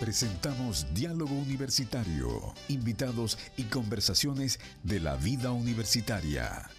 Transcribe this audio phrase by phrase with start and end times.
[0.00, 6.70] Presentamos Diálogo Universitario, invitados y conversaciones de la vida universitaria.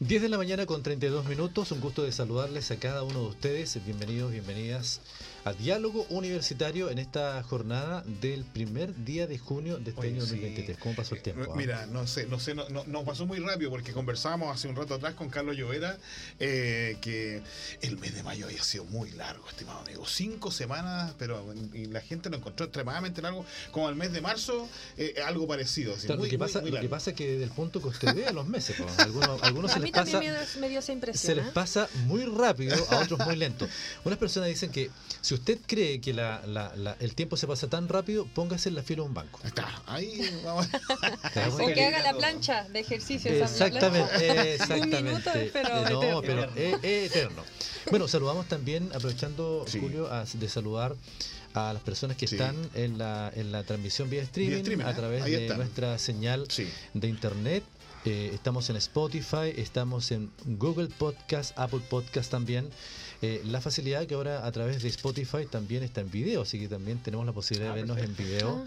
[0.00, 3.26] 10 de la mañana con 32 minutos, un gusto de saludarles a cada uno de
[3.26, 5.02] ustedes, bienvenidos, bienvenidas
[5.44, 10.78] a Diálogo Universitario en esta jornada del primer día de junio de este año 2023.
[10.78, 11.50] ¿Cómo pasó el tiempo?
[11.50, 11.56] Ah?
[11.56, 14.94] Mira, no sé, no sé, no, nos pasó muy rápido porque conversábamos hace un rato
[14.94, 15.96] atrás con Carlos Llovera
[16.38, 17.42] eh, que
[17.80, 20.06] el mes de mayo había sido muy largo, estimado amigo.
[20.06, 24.68] Cinco semanas, pero y la gente lo encontró extremadamente largo, como el mes de marzo,
[24.98, 25.94] eh, algo parecido.
[26.08, 28.32] lo, que pasa, lo que pasa es que desde el punto que usted ve a
[28.32, 30.20] los meses, algunos, algunos se les pasa,
[31.14, 31.50] se les ¿eh?
[31.54, 33.66] pasa muy rápido, a otros muy lento.
[34.04, 34.90] Unas personas dicen que
[35.30, 38.82] si usted cree que la, la, el tiempo se pasa tan rápido, póngase en la
[38.82, 39.38] fila de un banco.
[39.44, 40.66] Está, ahí vamos.
[41.52, 43.30] o que haga la plancha de ejercicio.
[43.30, 44.96] Exactamente, exactamente.
[44.98, 47.44] un minuto, pero eh, no, pero es, eterno.
[47.92, 50.96] Bueno, saludamos también, aprovechando, Julio, de saludar
[51.54, 55.46] a las personas que están en la, en la transmisión vía streaming, a través de
[55.54, 56.48] nuestra señal
[56.94, 57.62] de internet.
[58.04, 62.68] Eh, estamos en Spotify, estamos en Google Podcast, Apple Podcast también.
[63.22, 66.68] Eh, la facilidad que ahora a través de Spotify también está en video, así que
[66.68, 68.64] también tenemos la posibilidad de ah, vernos en video.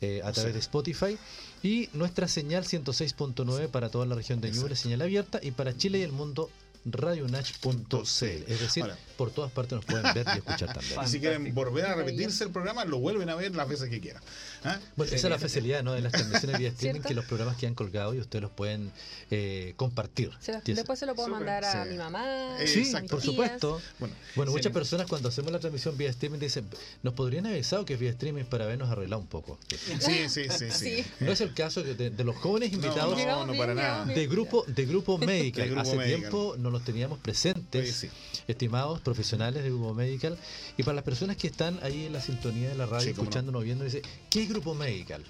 [0.00, 1.16] Eh, a través de Spotify
[1.62, 6.00] y nuestra señal 106.9 para toda la región de Ñuble, señal abierta y para Chile
[6.00, 6.50] y el mundo
[6.84, 8.24] radionach.cl.
[8.24, 11.00] Es decir, por todas partes nos pueden ver y escuchar también.
[11.02, 14.00] Y si quieren volver a repetirse el programa, lo vuelven a ver las veces que
[14.00, 14.22] quieran.
[14.64, 14.78] ¿Ah?
[14.96, 15.92] Bueno, esa es la facilidad ¿no?
[15.92, 18.90] de las transmisiones vía streaming, que los programas que han colgado y ustedes los pueden
[19.30, 20.30] eh, compartir.
[20.64, 22.56] después se lo puedo mandar a mi mamá.
[22.66, 23.80] Sí, por supuesto.
[23.98, 26.66] Bueno, bueno muchas personas cuando hacemos la transmisión vía streaming dicen,
[27.02, 29.58] nos podrían avisar que es vía streaming para vernos arreglar un poco.
[30.00, 30.70] Sí, sí, sí.
[30.70, 31.04] sí.
[31.20, 35.78] No es el caso de, de los jóvenes invitados de grupo de grupo Medical.
[35.78, 38.06] Hace tiempo no los teníamos presentes,
[38.46, 40.38] estimados profesionales de Grupo Medical.
[40.76, 43.84] Y para las personas que están ahí en la sintonía de la radio, escuchándonos, viendo,
[43.84, 45.24] dice, ¿qué es Grupo Medical?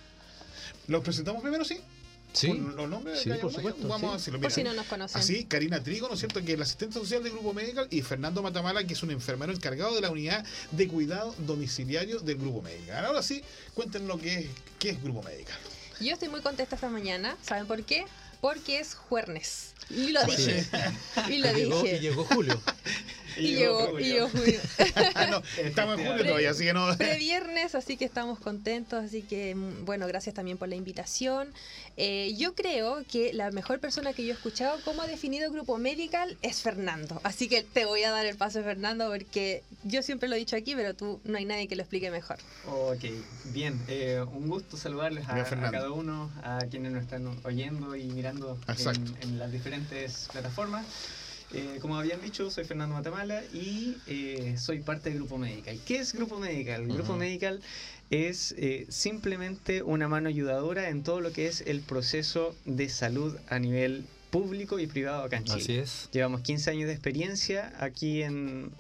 [0.88, 1.78] ¿Los presentamos primero, sí?
[2.32, 3.86] Sí, los nombres sí, por supuesto.
[3.86, 4.40] Vamos a decirlo.
[4.40, 5.20] Por si no nos conocen.
[5.20, 6.44] Así, Karina Trigo, ¿no es cierto?
[6.44, 9.52] Que es la asistente social del Grupo Medical y Fernando Matamala, que es un enfermero
[9.52, 13.04] encargado de la unidad de cuidado domiciliario del Grupo Medical.
[13.04, 13.44] Ahora sí,
[13.74, 14.46] cuéntenos lo que es,
[14.80, 15.56] qué es Grupo Medical.
[16.00, 17.36] Yo estoy muy contenta esta mañana.
[17.40, 18.04] ¿Saben por qué?
[18.40, 19.73] Porque es jueves.
[19.90, 20.64] Y lo dije.
[21.28, 21.96] Y lo dije.
[21.96, 22.60] Y llegó Julio.
[23.36, 24.60] Y, llegó, y llegó Julio.
[25.30, 26.96] no, estamos en Julio todavía, así que no.
[26.96, 29.04] Previernes, así que estamos contentos.
[29.04, 31.52] Así que, mm, bueno, gracias también por la invitación.
[31.96, 35.78] Eh, yo creo que la mejor persona que yo he escuchado cómo ha definido Grupo
[35.78, 37.20] Medical es Fernando.
[37.24, 40.56] Así que te voy a dar el paso, Fernando, porque yo siempre lo he dicho
[40.56, 42.38] aquí, pero tú no hay nadie que lo explique mejor.
[42.66, 43.04] Ok,
[43.52, 43.80] bien.
[43.88, 49.16] Eh, un gusto saludarles a, cada uno, a quienes nos están oyendo y mirando en,
[49.22, 50.84] en las diferentes plataformas.
[51.54, 55.78] Eh, como habían dicho, soy Fernando Matamala y eh, soy parte del Grupo Medical.
[55.86, 56.86] ¿Qué es Grupo Medical?
[56.88, 57.60] Grupo Medical
[58.10, 63.36] es eh, simplemente una mano ayudadora en todo lo que es el proceso de salud
[63.48, 65.62] a nivel público y privado acá en Chile.
[65.62, 66.08] Así es.
[66.12, 68.72] Llevamos 15 años de experiencia aquí en,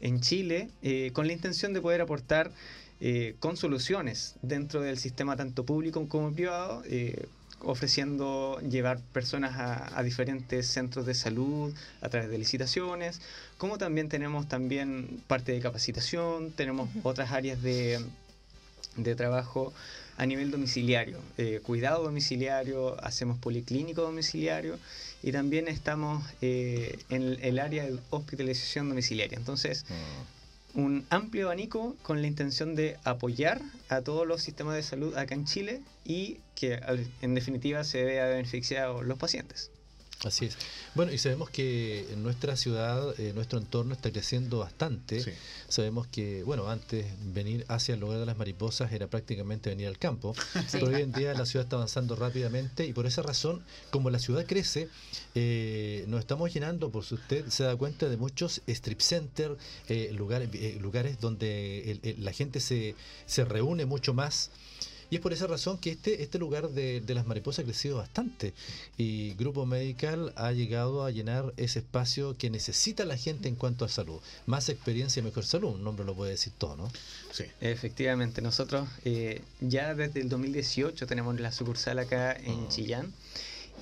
[0.00, 0.68] en Chile
[1.12, 2.52] con la intención de poder aportar
[3.40, 6.84] con soluciones dentro del sistema tanto público como privado
[7.64, 9.52] ofreciendo llevar personas
[9.94, 13.20] a, diferentes centros de salud a través de licitaciones,
[13.58, 18.04] como también tenemos también parte de capacitación, tenemos otras áreas de,
[18.96, 19.72] de trabajo
[20.16, 24.78] a nivel domiciliario, eh, cuidado domiciliario, hacemos policlínico domiciliario
[25.22, 29.38] y también estamos eh, en el área de hospitalización domiciliaria.
[29.38, 29.94] Entonces, ah
[30.74, 35.34] un amplio abanico con la intención de apoyar a todos los sistemas de salud acá
[35.34, 36.80] en Chile y que
[37.20, 39.70] en definitiva se vea beneficiado los pacientes.
[40.24, 40.56] Así es.
[40.94, 45.36] Bueno, y sabemos que en nuestra ciudad, eh, nuestro entorno está creciendo bastante.
[45.68, 49.98] Sabemos que, bueno, antes venir hacia el lugar de las mariposas era prácticamente venir al
[49.98, 50.34] campo,
[50.72, 54.20] pero hoy en día la ciudad está avanzando rápidamente y por esa razón, como la
[54.20, 54.88] ciudad crece,
[55.34, 59.56] eh, nos estamos llenando, por si usted se da cuenta, de muchos strip centers,
[59.88, 62.94] eh, lugares, eh, lugares donde la gente se,
[63.26, 64.50] se reúne mucho más.
[65.12, 68.54] Y es por esa razón que este, este lugar de, las mariposas ha crecido bastante.
[68.96, 73.84] Y Grupo Medical ha llegado a llenar ese espacio que necesita la gente en cuanto
[73.84, 74.20] a salud.
[74.46, 76.90] Más experiencia y mejor salud, un nombre lo puede decir todo, ¿no?
[77.30, 77.44] Sí.
[77.60, 82.68] Efectivamente, nosotros eh, ya desde el 2018 tenemos la sucursal acá en ah.
[82.70, 83.12] Chillán.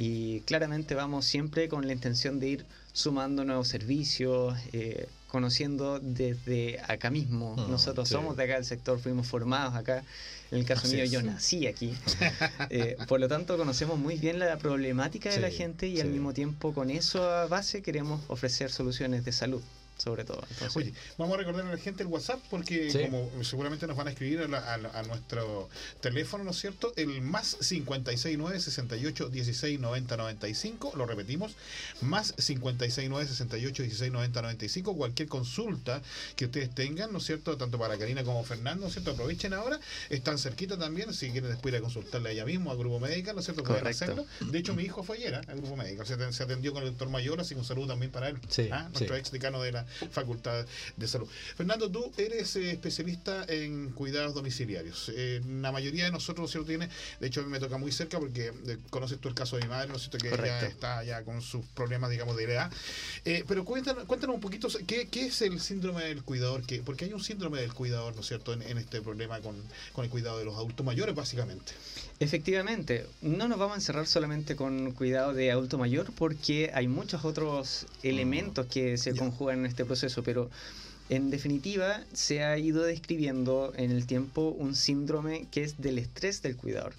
[0.00, 6.80] Y claramente vamos siempre con la intención de ir sumando nuevos servicios, eh, conociendo desde
[6.80, 7.54] acá mismo.
[7.54, 10.02] Mm, Nosotros somos de acá del sector, fuimos formados acá.
[10.50, 11.94] En el caso mío, yo nací aquí.
[12.72, 16.32] Eh, por lo tanto, conocemos muy bien la problemática de la gente y al mismo
[16.32, 19.62] tiempo, con eso a base, queremos ofrecer soluciones de salud
[20.00, 20.42] sobre todo.
[20.74, 24.10] Oye, vamos a recordar a la gente el WhatsApp porque como seguramente nos van a
[24.10, 25.68] escribir a, nuestro
[26.00, 26.92] teléfono, ¿no es cierto?
[26.96, 31.52] El más 569 68 16 90 95, lo repetimos,
[32.00, 36.00] más 569 68 16 90 95, cualquier consulta
[36.34, 37.56] que ustedes tengan, ¿no es cierto?
[37.58, 39.10] Tanto para Karina como Fernando, ¿no es cierto?
[39.10, 42.78] Aprovechen ahora, están cerquita también, si quieren después ir a consultarle a ella mismo, al
[42.78, 43.64] Grupo Médica, ¿no es cierto?
[43.64, 44.24] Pueden hacerlo.
[44.40, 45.40] De hecho, mi hijo fue ayer ¿eh?
[45.46, 48.30] al Grupo Médico, se, atendió con el doctor Mayor, así que un saludo también para
[48.30, 48.38] él,
[48.72, 48.88] ¿ah?
[48.90, 50.66] nuestro ex decano de la Facultad
[50.96, 51.28] de Salud.
[51.56, 55.10] Fernando, tú eres eh, especialista en cuidados domiciliarios.
[55.14, 56.88] Eh, la mayoría de nosotros lo tiene,
[57.20, 59.62] de hecho a mí me toca muy cerca porque eh, conoces tú el caso de
[59.62, 60.18] mi madre, ¿no es cierto?
[60.18, 62.72] Que ella está ya con sus problemas, digamos, de edad.
[63.46, 66.62] pero cuéntanos, cuéntanos un poquito, ¿qué, es el síndrome del cuidador?
[66.66, 69.56] ¿Qué, porque hay un síndrome del cuidador, ¿no es cierto?, en, este problema con,
[69.92, 71.72] con el cuidado de los adultos mayores, básicamente.
[72.22, 77.24] Efectivamente, no nos vamos a encerrar solamente con cuidado de adulto mayor porque hay muchos
[77.24, 80.50] otros elementos que se conjugan en este proceso, pero
[81.08, 86.42] en definitiva se ha ido describiendo en el tiempo un síndrome que es del estrés
[86.42, 86.92] del cuidador.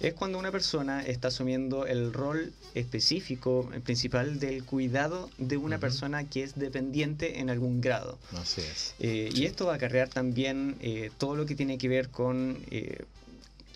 [0.00, 5.78] Es cuando una persona está asumiendo el rol específico, el principal del cuidado de una
[5.78, 8.16] persona que es dependiente en algún grado.
[8.32, 8.94] Así es.
[9.00, 12.58] Eh, y esto va a acarrear también eh, todo lo que tiene que ver con
[12.70, 13.04] eh,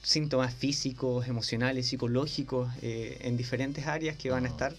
[0.03, 4.75] síntomas físicos, emocionales, psicológicos, eh, en diferentes áreas que van a estar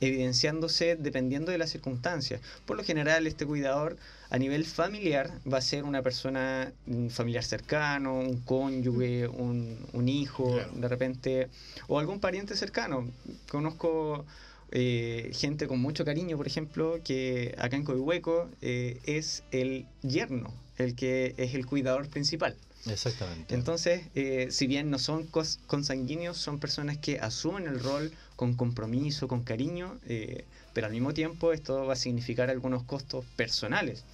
[0.00, 2.40] evidenciándose dependiendo de las circunstancias.
[2.66, 3.96] Por lo general, este cuidador
[4.30, 10.60] a nivel familiar va a ser una persona, un familiar cercano, un cónyuge, un, hijo,
[10.74, 11.48] de repente,
[11.86, 13.10] o algún pariente cercano.
[13.50, 14.24] Conozco
[14.70, 20.52] eh, gente con mucho cariño, por ejemplo, que acá en Coihueco eh, es el yerno,
[20.76, 22.54] el que es el cuidador principal.
[22.86, 23.54] Exactamente.
[23.54, 25.26] Entonces, eh, si bien no son
[25.66, 31.12] consanguíneos, son personas que asumen el rol con compromiso, con cariño, eh, pero al mismo
[31.12, 34.04] tiempo esto va a significar algunos costos personales.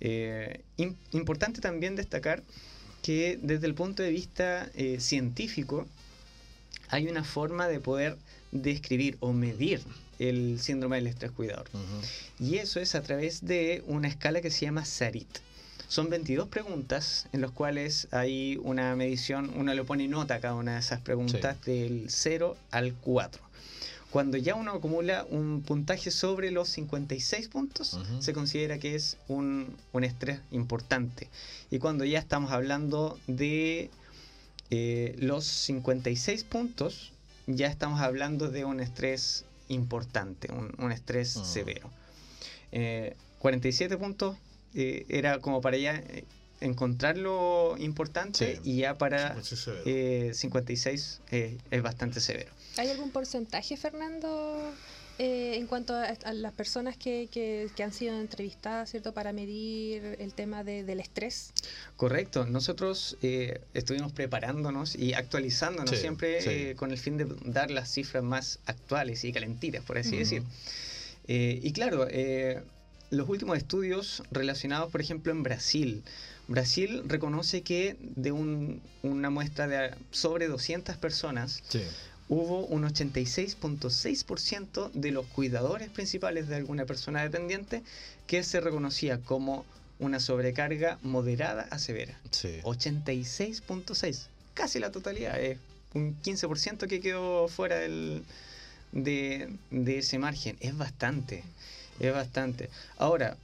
[0.00, 0.60] Eh,
[1.12, 2.42] importante también destacar
[3.00, 5.86] que desde el punto de vista científico
[6.90, 8.18] hay una forma de poder
[8.52, 9.80] describir o medir
[10.18, 11.66] el síndrome del estrés cuidador.
[12.38, 15.38] Y eso es a través de una escala que se llama SARIT.
[15.88, 20.54] Son 22 preguntas en las cuales hay una medición, uno le pone nota a cada
[20.54, 23.42] una de esas preguntas del 0 al 4.
[24.14, 29.76] Cuando ya uno acumula un puntaje sobre los 56 puntos, se considera que es un,
[30.02, 31.28] estrés importante.
[31.68, 33.90] Y cuando ya estamos hablando de
[34.70, 37.12] eh, los 56 puntos,
[37.48, 41.44] ya estamos hablando de un estrés importante, un, estrés ah.
[41.44, 41.90] severo.
[43.40, 44.36] 47 eh, puntos
[44.74, 46.22] eh, era como para ya eh,
[46.60, 52.52] encontrar lo importante y ya para 56 eh, es bastante severo.
[52.76, 54.72] ¿Hay algún porcentaje, Fernando,
[55.18, 60.64] en cuanto a, las personas que, que, han sido entrevistadas, ¿cierto?, para medir el tema
[60.64, 61.52] del estrés.
[61.96, 62.46] Correcto.
[62.46, 63.16] Nosotros
[63.74, 69.32] estuvimos preparándonos y actualizándonos siempre con el fin de dar las cifras más actuales y
[69.32, 70.42] calentitas, por así decir.
[71.26, 72.08] y claro,
[73.10, 76.02] los últimos estudios relacionados, por ejemplo, en Brasil.
[76.46, 81.62] Brasil reconoce que de una muestra de sobre 200 personas,
[82.34, 87.82] hubo un 86.6% de los cuidadores principales de alguna persona dependiente
[88.26, 89.64] que se reconocía como
[89.98, 92.18] una sobrecarga moderada a severa.
[92.64, 95.58] 86.6, casi la totalidad, es
[95.94, 98.24] un 15% que quedó fuera del,
[98.92, 101.44] de, de ese margen, es bastante.
[102.00, 102.70] Es bastante.
[102.96, 103.36] Ahora,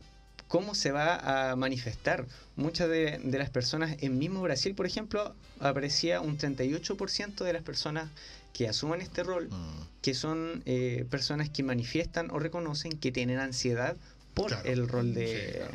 [0.48, 2.26] ¿cómo se va a manifestar?
[2.56, 8.10] Muchas de, las personas, en mismo Brasil, por ejemplo, aparecía un 38% de las personas
[8.52, 10.02] que asumen este rol, mm.
[10.02, 13.96] que son eh, personas que manifiestan o reconocen que tienen ansiedad
[14.34, 15.66] por el rol de...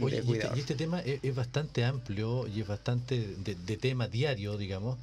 [0.00, 4.98] Oye, y, este, este, tema es, bastante amplio y es bastante de, tema diario, digamos.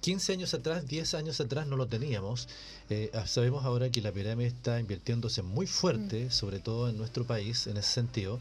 [0.00, 2.48] 15 años atrás, 10 años atrás no lo teníamos.
[2.90, 6.30] Eh, ah, sabemos ahora que la pirámide está invirtiéndose muy fuerte, mm.
[6.30, 8.40] sobre todo en nuestro país, en ese sentido.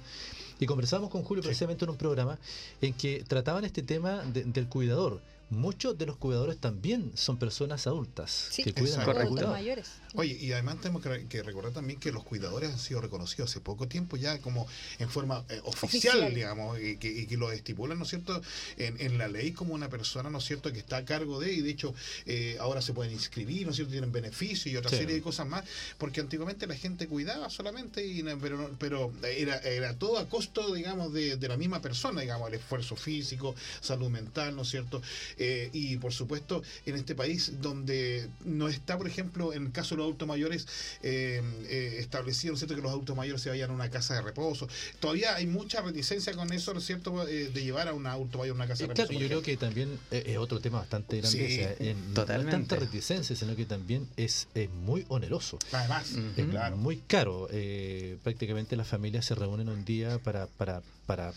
[0.59, 2.37] Y conversamos con Julio precisamente en un programa
[2.81, 8.47] en que trataban este tema del cuidador muchos de los cuidadores también son personas adultas
[8.51, 9.87] Sí, que cuidan a los mayores.
[10.15, 13.87] Oye, y además tenemos que, recordar también que los cuidadores han sido reconocidos hace poco
[13.87, 14.65] tiempo ya como
[14.99, 16.33] en forma eh, oficial, Oficial.
[16.33, 18.41] digamos, y que, y que lo estipulan, ¿no es cierto?,
[18.77, 21.53] en, en la ley como una persona, ¿no es cierto?, que está a cargo de,
[21.53, 21.93] y de hecho
[22.25, 24.97] eh, ahora se pueden inscribir, ¿no es cierto?, tienen beneficios y otra Sí.
[24.97, 25.63] serie de cosas más,
[25.97, 31.13] porque antiguamente la gente cuidaba solamente, y, pero, pero era, era todo a costo, digamos,
[31.13, 35.01] de, de la misma persona, digamos, el esfuerzo físico, salud mental, ¿no es cierto?,
[35.43, 39.95] Eh, y por supuesto, en este país donde no está, por ejemplo, en el caso
[39.95, 40.67] de los adultos mayores,
[41.01, 44.13] eh, eh, establecido, ¿no es cierto?, que los adultos mayores se vayan a una casa
[44.15, 44.67] de reposo.
[44.99, 48.37] Todavía hay mucha reticencia con eso, ¿no es cierto?, Eh, de llevar a un adulto
[48.39, 49.19] mayor a una casa Eh, de Claro, reposo.
[49.19, 51.47] yo por creo que también eh, es otro tema bastante grande.
[51.47, 52.51] Sí, o sea, en- No es totalmente.
[52.51, 55.57] tanta reticencia, sino que también es, es muy oneroso.
[55.71, 56.21] Además, Ujú.
[56.37, 56.77] Es claro.
[56.77, 57.47] muy caro.
[57.51, 61.33] eh, prácticamente las familias se reúnen un día para, para, para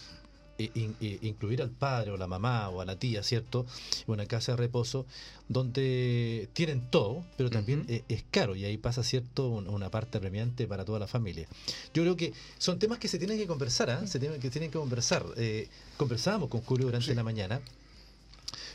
[0.58, 3.66] in- incluir al padre o la mamá o a la tía, ¿cierto?
[4.06, 5.06] Una casa de reposo
[5.48, 9.48] donde tienen todo, pero también eh, es caro y ahí pasa, ¿cierto?
[9.48, 11.46] Un- una parte premiante para toda la familia.
[11.92, 14.06] Yo creo que son temas que se tienen que conversar, ¿ah?
[14.06, 15.24] Se tienen que tienen que conversar.
[15.36, 17.14] Eh, conversábamos con Julio durante Sí.
[17.14, 17.60] la mañana.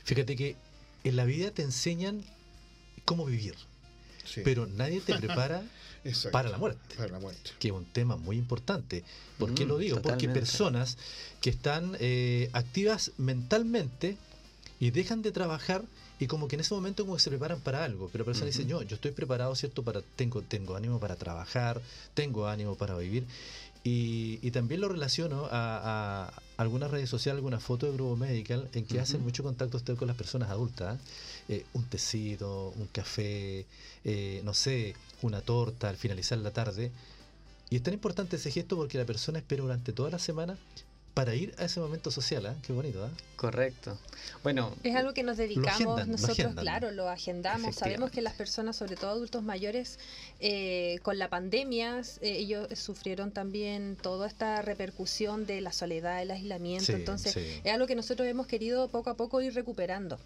[0.04, 0.56] Fíjate que
[1.04, 2.24] en la vida te enseñan
[3.06, 3.56] cómo vivir,
[4.26, 5.64] Sí, pero nadie te prepara
[6.10, 6.32] exacto.
[6.32, 7.52] para la muerte Para la muerte.
[7.60, 9.04] que es un tema muy importante.
[9.38, 10.02] ¿Por qué Mm, lo digo?
[10.02, 10.98] Porque personas
[11.42, 14.18] que están eh, activas mentalmente
[14.80, 15.84] y dejan de trabajar
[16.20, 18.68] y como que en ese momento como que se preparan para algo, pero personas dicen,
[18.74, 18.82] Ujú.
[18.84, 19.84] yo, yo estoy preparado, ¿cierto?
[19.84, 21.82] Para, tengo, tengo ánimo para trabajar,
[22.14, 23.26] tengo ánimo para vivir.
[23.86, 28.68] Y, y también lo relaciono a, a algunas redes sociales, algunas fotos de Grupo Medical,
[28.74, 30.98] en que hacen mucho contacto usted con las personas adultas.
[31.48, 31.56] ¿eh?
[31.56, 33.66] Eh, un tecito, un café,
[34.04, 36.92] eh, no sé, una torta al finalizar la tarde.
[37.70, 40.58] Y es tan importante ese gesto porque la persona espera durante toda la semana
[41.20, 42.46] para ir a ese momento social.
[42.46, 42.56] ¿ah?
[42.66, 43.10] Qué bonito, ¿ah?
[43.36, 43.98] Correcto.
[44.42, 47.76] Bueno, Es algo que nos dedicamos agendan, nosotros, claro, lo agendamos.
[47.76, 50.00] Sabemos que las personas, sobre todo adultos mayores,
[50.40, 56.32] eh, con la pandemia, eh, ellos sufrieron también toda esta repercusión de la soledad, el
[56.32, 56.86] aislamiento.
[56.86, 57.62] Sí, Entonces, sí.
[57.66, 60.18] es algo que nosotros hemos querido poco a poco ir recuperando.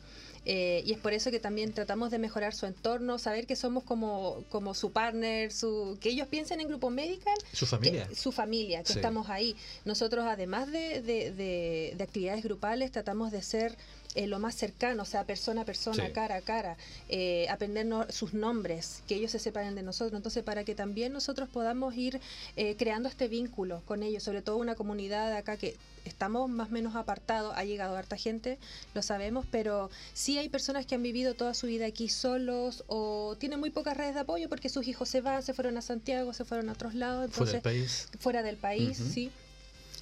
[0.45, 3.83] Eh, y es por eso que también tratamos de mejorar su entorno, saber que somos
[3.83, 8.07] como, como su partner, su, que ellos piensen en Grupo Medical Su familia.
[8.09, 8.99] que- su familia, que Sí.
[8.99, 9.55] estamos ahí.
[9.85, 13.77] Nosotros, además de, de- de- de actividades grupales, tratamos de ser
[14.15, 16.11] eh, lo más cercano, o sea, persona a persona, Sí.
[16.13, 16.77] cara a cara,
[17.09, 20.17] eh, aprendernos sus nombres, que ellos se separen de nosotros.
[20.17, 22.19] Entonces, para que también nosotros podamos ir
[22.55, 26.67] eh, creando este vínculo con ellos, sobre todo una comunidad de acá que estamos más
[26.69, 28.59] o menos apartados, ha llegado harta gente,
[28.93, 33.35] lo sabemos, pero sí hay personas que han vivido toda su vida aquí solos o
[33.39, 36.33] tienen muy pocas redes de apoyo porque sus hijos se van, se fueron a Santiago,
[36.33, 37.31] se fueron a otros lados.
[37.31, 38.07] Fuera del país.
[38.19, 39.31] fuera del país, sí.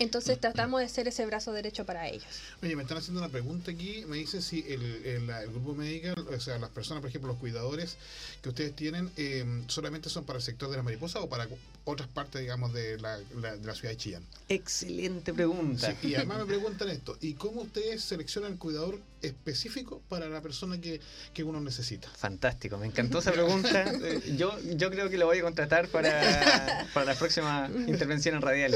[0.01, 2.25] Entonces tratamos de ser ese brazo derecho para ellos.
[2.63, 4.03] Oye, me están haciendo una pregunta aquí.
[4.07, 7.29] Me dice si el, el- la- el grupo medical, o sea, las personas, por ejemplo,
[7.31, 7.97] los cuidadores
[8.41, 11.47] que ustedes tienen, eh, solamente son para el sector de las mariposas o para
[11.83, 14.23] otras partes, digamos, de la, la- de la ciudad de Chillán.
[14.49, 15.95] excelente pregunta.
[16.01, 20.41] Sí, y además me preguntan esto: ¿y cómo ustedes seleccionan el cuidador específico para la
[20.41, 20.99] persona que,
[21.33, 22.09] que uno necesita?
[22.17, 23.91] Fantástico, me encantó esa pregunta.
[24.35, 28.75] Yo, yo creo que lo voy a contratar para, para la próxima intervención en Radial.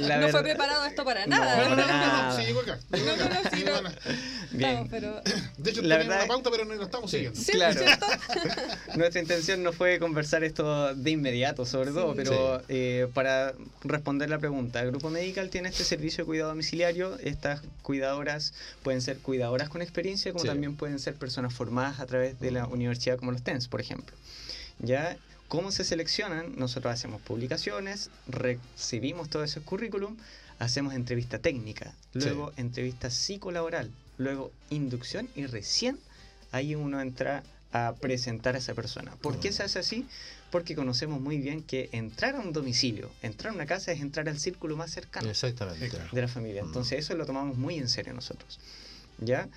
[0.00, 1.56] La no fue preparado esto para nada.
[1.68, 2.36] no, no, no, nada.
[2.36, 2.78] sí, llegó acá.
[2.90, 3.90] No, no.
[4.52, 4.88] Bien.
[4.88, 5.20] Pero...
[5.58, 7.16] De hecho, La verdad- una pauta, pero no la estamos Sí.
[7.16, 7.40] siguiendo.
[7.40, 7.80] Sí, Claro.
[8.96, 11.94] Nuestra intención no fue conversar esto de inmediato, sobre Sí.
[11.96, 12.64] todo, pero Sí.
[12.68, 17.18] eh, para responder la pregunta, el Grupo Medical tiene este servicio de cuidado domiciliario.
[17.18, 20.48] Estas cuidadoras pueden ser cuidadoras con experiencia, como Sí.
[20.48, 24.14] también pueden ser personas formadas a través de la universidad, como los TENS, por ejemplo.
[24.78, 25.16] ¿Ya?
[25.54, 26.56] ¿Cómo se seleccionan?
[26.56, 30.16] Nosotros hacemos publicaciones, recibimos todo ese currículum,
[30.58, 35.98] hacemos entrevista técnica, luego entrevista psicolaboral, luego inducción y recién
[36.50, 39.12] ahí uno entra a presentar a esa persona.
[39.20, 39.52] ¿Por qué Mm.
[39.52, 40.06] se hace así?
[40.50, 44.28] Porque conocemos muy bien que entrar a un domicilio, entrar a una casa es entrar
[44.28, 45.88] al círculo más cercano Exactamente.
[45.90, 46.62] Sí, de la familia.
[46.64, 46.66] Mm.
[46.66, 48.58] Entonces eso lo tomamos muy en serio nosotros.
[49.18, 49.48] ¿Ya?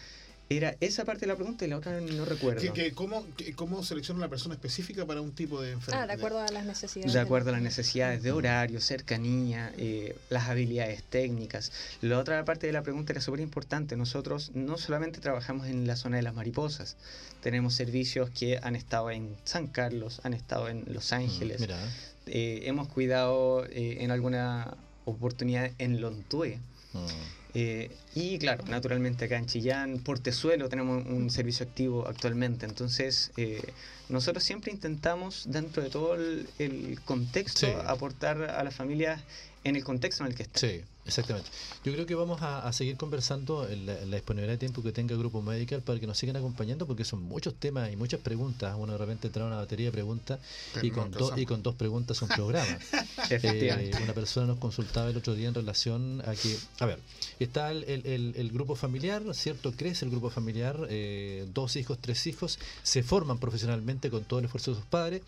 [0.50, 2.62] Era esa parte de la pregunta y la otra no recuerdo.
[2.62, 6.04] Que, que ¿cómo, que- ¿Cómo selecciona la persona específica para un tipo de enfermedad?
[6.04, 7.12] Ah, de acuerdo a las necesidades.
[7.13, 11.74] De acuerdo a las necesidades de horario, cercanía, eh, las habilidades técnicas.
[12.00, 13.98] La otra parte de la pregunta era súper importante.
[13.98, 16.96] Nosotros no solamente trabajamos en la zona de las mariposas,
[17.42, 21.80] tenemos servicios que han estado en San Carlos, han estado en Los Ángeles, Mm, Mira,
[22.27, 26.60] eh, hemos cuidado eh, en alguna oportunidad en Lontué.
[26.94, 27.06] mm,
[27.54, 32.66] Eh, y claro, naturalmente acá en Chillán, Portezuelo tenemos un servicio activo actualmente.
[32.66, 33.62] Entonces, eh,
[34.10, 39.22] nosotros siempre intentamos, dentro de todo el, contexto, aportar a las familias
[39.63, 40.70] en el contexto en el que están.
[40.70, 41.50] Sí, exactamente.
[41.84, 45.20] Yo creo que vamos a, seguir conversando en la, disponibilidad de tiempo que tenga el
[45.20, 48.76] Grupo Medical para que nos sigan acompañando porque son muchos temas y muchas preguntas.
[48.78, 50.40] Uno de repente trae una batería de preguntas
[50.82, 52.78] y con, y con dos preguntas un programa.
[53.30, 57.00] eh, una persona nos consultaba el otro día en relación a que, a ver,
[57.40, 59.72] está el, el, grupo familiar, ¿cierto?
[59.74, 64.46] Crece el grupo familiar, eh, dos hijos, tres hijos, se forman profesionalmente con todo el
[64.46, 65.22] esfuerzo de sus padres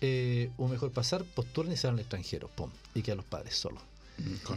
[0.00, 3.56] eh, o mejor pasar, postulan y se van al extranjero, pum, y quedan los padres
[3.56, 3.82] solos.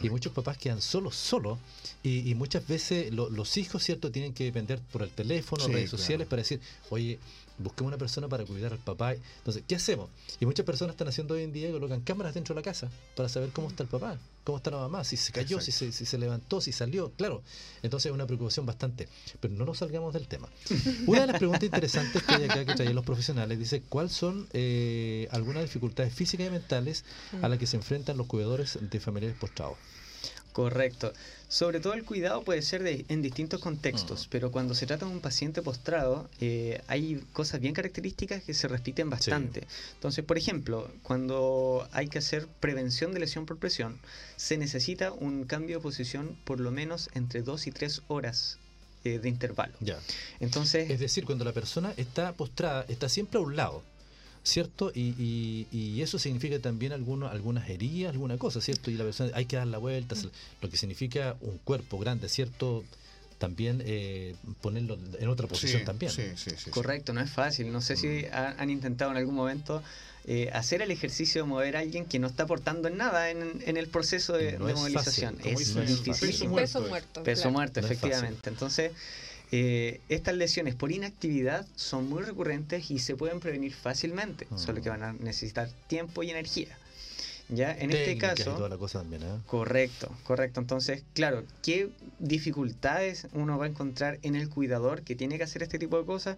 [0.01, 1.58] Y muchos papás quedan solos, solos,
[2.03, 6.41] y, muchas veces los hijos, ¿cierto?, tienen que depender por el teléfono, redes sociales, para
[6.41, 7.20] decir, oye,
[7.62, 9.13] busquemos una persona para cuidar al papá.
[9.13, 10.10] Entonces, ¿qué hacemos?
[10.39, 13.30] Y muchas personas están haciendo hoy en día, colocan cámaras dentro de la casa para
[13.30, 16.06] saber cómo está el papá, cómo está la mamá, si se cayó, si se, si
[16.06, 17.12] se, levantó, si salió.
[17.12, 17.41] Claro,
[17.84, 19.08] entonces es una preocupación bastante.
[19.39, 20.50] Pero no nos salgamos del tema.
[21.08, 24.48] Una de las preguntas interesantes que hay acá que traen los profesionales dice, ¿cuáles son
[24.53, 27.06] eh, algunas dificultades físicas y mentales
[27.41, 29.77] a las que se enfrentan los cuidadores de familiares postrados?
[30.53, 31.13] Correcto.
[31.48, 34.29] Sobre todo el cuidado puede ser de, en distintos contextos, mm.
[34.29, 38.70] pero cuando se trata de un paciente postrado, eh, hay cosas bien características que se
[38.70, 39.67] repiten bastante.
[39.96, 44.00] Entonces, por ejemplo, cuando hay que hacer prevención de lesión por presión,
[44.38, 48.58] se necesita un cambio de posición por lo menos entre dos y tres horas
[49.03, 49.74] eh, de intervalo.
[49.81, 50.00] Ya.
[50.39, 53.84] Entonces, es decir, cuando la persona está postrada, está siempre a un lado.
[54.43, 54.91] ¿Cierto?
[54.93, 58.89] Y, y, eso significa también algunos, algunas heridas, alguna cosa, ¿cierto?
[58.89, 60.15] Y la persona hay que dar la vuelta,
[60.62, 62.83] lo que significa un cuerpo grande, ¿cierto?
[63.38, 66.12] También eh, ponerlo en otra posición también.
[66.12, 67.71] Sí, sí, Correcto, no es fácil.
[67.71, 68.25] No sé si mm.
[68.33, 69.81] han intentado en algún momento
[70.25, 73.63] eh, hacer el ejercicio de mover a alguien que no está aportando en nada en,
[73.65, 75.38] en el proceso de, movilización.
[75.43, 76.51] Es, difícil.
[76.51, 77.24] Peso muerto.
[77.24, 78.48] Peso muerto, efectivamente.
[78.48, 78.91] Entonces,
[79.53, 84.89] eh, estas lesiones por inactividad son muy recurrentes y se pueden prevenir fácilmente, solo que
[84.89, 86.77] van a necesitar tiempo y energía.
[87.50, 87.77] ¿Ya?
[87.77, 88.55] En este caso.
[89.22, 89.41] ¿eh?
[89.46, 90.62] Correcto, correcto.
[90.62, 91.89] Entonces, claro, ¿qué
[92.20, 96.05] dificultades uno va a encontrar en el cuidador que tiene que hacer este tipo de
[96.05, 96.38] cosas?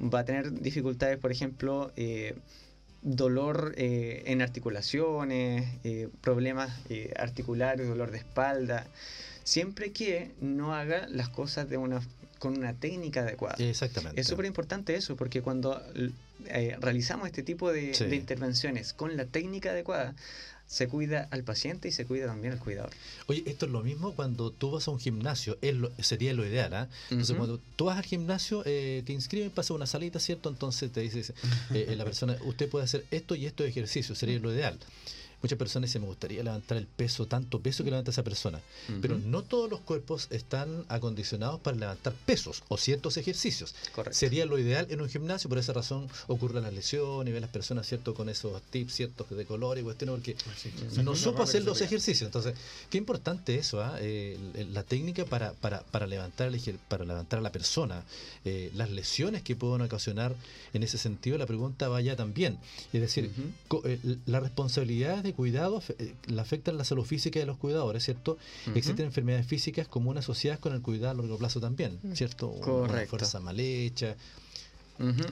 [0.00, 2.34] Va a tener dificultades, por ejemplo, eh,
[3.02, 5.68] dolor en articulaciones,
[6.22, 6.72] problemas
[7.16, 8.86] articulares, dolor de espalda.
[9.42, 12.00] Siempre que no haga las cosas de una
[12.44, 13.56] con una técnica adecuada.
[13.58, 14.20] Exactamente.
[14.20, 15.82] Es súper importante eso, porque cuando
[16.44, 20.14] eh, realizamos este tipo de, intervenciones con la técnica adecuada,
[20.66, 22.90] se cuida al paciente y se cuida también al cuidador.
[23.28, 26.74] Oye, esto es lo mismo cuando tú vas a un gimnasio, es sería lo ideal,
[26.74, 26.88] ¿ah?
[27.08, 30.50] Entonces, cuando tú vas al gimnasio, eh, te inscriben, pasa una salita, ¿cierto?
[30.50, 31.32] Entonces te dice
[31.72, 34.78] eh, la persona, usted puede hacer esto y esto de ejercicio, sería lo ideal
[35.44, 38.62] muchas personas dicen, me gustaría levantar el peso, tanto peso que levanta esa persona.
[39.02, 43.74] Pero no todos los cuerpos están acondicionados para levantar pesos o ciertos ejercicios.
[44.10, 47.50] Sería lo ideal en un gimnasio, por esa razón ocurre la lesión y ve las
[47.50, 48.14] personas, ¿cierto?
[48.14, 49.26] Con esos tips, ¿cierto?
[49.28, 50.36] De color y cuestiones, porque
[51.02, 52.26] no supo hacer los ejercicios.
[52.26, 52.54] Entonces,
[52.88, 53.98] qué importante eso, ¿ah?
[54.00, 54.38] eh,
[54.72, 56.50] la técnica para, para, para, levantar,
[56.88, 58.02] para levantar a la persona,
[58.46, 60.34] eh, las lesiones que pueden ocasionar
[60.72, 62.58] en ese sentido, la pregunta vaya también.
[62.94, 63.30] Es decir,
[63.84, 68.38] eh, la responsabilidad de cuidados eh, la afectan la salud física de los cuidadores, ¿cierto?
[68.74, 72.50] Existen enfermedades físicas comunes asociadas con el cuidado a largo plazo también, ¿cierto?
[72.60, 72.92] Correcto.
[72.92, 74.16] Una fuerza mal hecha.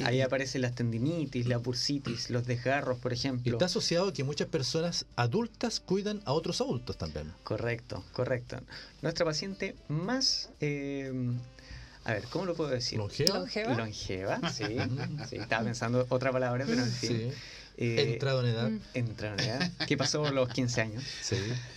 [0.04, 3.52] Ahí aparecen las tendinitis, la bursitis, los desgarros, por ejemplo.
[3.52, 7.32] está asociado a que muchas personas adultas cuidan a otros adultos también.
[7.44, 8.58] Correcto, correcto.
[9.02, 10.50] Nuestra paciente más...
[10.60, 11.12] Eh,
[12.04, 12.98] a ver, ¿cómo lo puedo decir?
[12.98, 13.74] ¿Longeva?
[13.76, 14.64] Longeva, sí.
[15.30, 17.10] sí estaba pensando otra palabra, pero en fin.
[17.10, 17.30] Sí.
[17.76, 18.70] Eh, entrado en edad.
[18.70, 18.80] Mm.
[18.94, 19.72] Entrado en edad.
[19.86, 21.04] ¿Qué pasó los 15 años?
[21.22, 21.36] Sí.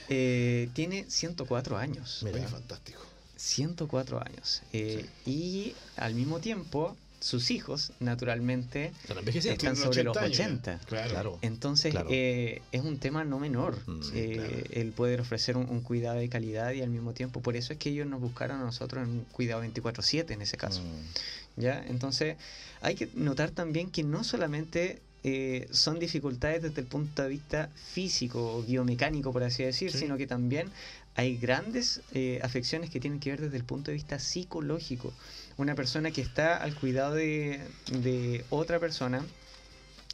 [0.09, 2.21] Eh, tiene 104 años.
[2.23, 3.01] Mira, fantástico.
[3.37, 4.61] 104 años.
[4.73, 8.91] Eh, y al mismo tiempo, sus hijos, naturalmente,
[9.25, 10.79] están sobre los 80.
[10.85, 11.39] Claro.
[11.41, 14.01] Entonces, es un tema no menor mm.
[14.13, 17.41] el poder ofrecer un, cuidado de calidad y al mismo tiempo.
[17.41, 20.57] Por eso es que ellos nos buscaron a nosotros en un cuidado 24-7 en ese
[20.57, 20.81] caso.
[20.81, 21.61] Mm.
[21.61, 21.83] ¿Ya?
[21.87, 22.37] Entonces,
[22.81, 27.71] hay que notar también que no solamente eh, son dificultades desde el punto de vista
[27.73, 30.69] físico o biomecánico, por así decir, sino que también
[31.15, 35.11] hay grandes eh, afecciones que tienen que ver desde el punto de vista psicológico.
[35.57, 39.25] Una persona que está al cuidado de, otra persona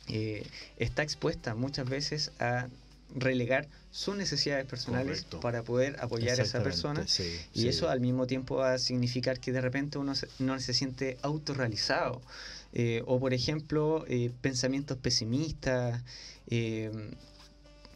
[0.07, 0.47] eh,
[0.77, 2.69] está expuesta muchas veces a
[3.13, 7.05] relegar sus necesidades personales para poder apoyar a esa persona.
[7.53, 11.17] y eso al mismo tiempo va a significar que de repente uno no se siente
[11.21, 12.21] autorrealizado
[12.73, 16.03] eh, o por ejemplo, eh, pensamientos pesimistas,
[16.47, 16.91] eh,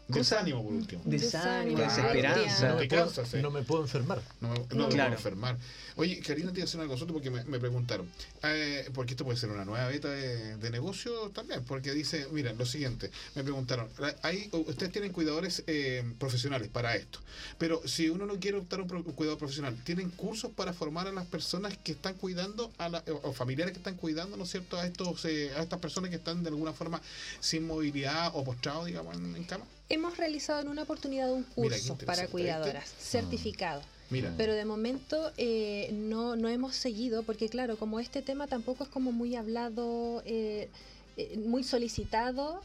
[0.08, 1.02] Desánimo, por último.
[1.06, 2.68] Desánimo, Desánimo, desesperanza.
[2.70, 3.38] No me, puedo, cansas, sí.
[3.41, 4.22] no me puedo enfermar.
[4.39, 4.89] No, no, Claro.
[4.89, 5.58] me puedo enfermar.
[5.96, 8.08] Oye, Karina, te iba a hacer una consulta porque me, me preguntaron.
[8.44, 11.63] Eh, porque esto puede ser una nueva beta de, de negocio también.
[11.63, 13.10] Porque dice, mira, lo siguiente.
[13.34, 13.89] Me preguntaron,
[14.22, 17.20] hay, ustedes tienen cuidadores eh, profesionales para esto.
[17.58, 20.72] Pero si uno no quiere optar a un, pro- un cuidador profesional, ¿tienen cursos para
[20.74, 24.44] formar a las personas que están cuidando, a la- o familiares que están cuidando, ¿no
[24.44, 27.02] es cierto?, a, estos, eh, a estas personas que están de alguna forma
[27.39, 29.65] sin movilidad o postrados, digamos, en, en cama?
[29.89, 33.82] Hemos realizado en una oportunidad un curso para cuidadoras, certificado.
[34.10, 34.34] Mira.
[34.38, 38.89] Pero de momento eh, no, no hemos seguido, porque claro, como este tema tampoco es
[38.89, 40.69] como muy hablado, eh,
[41.17, 42.62] eh, muy solicitado,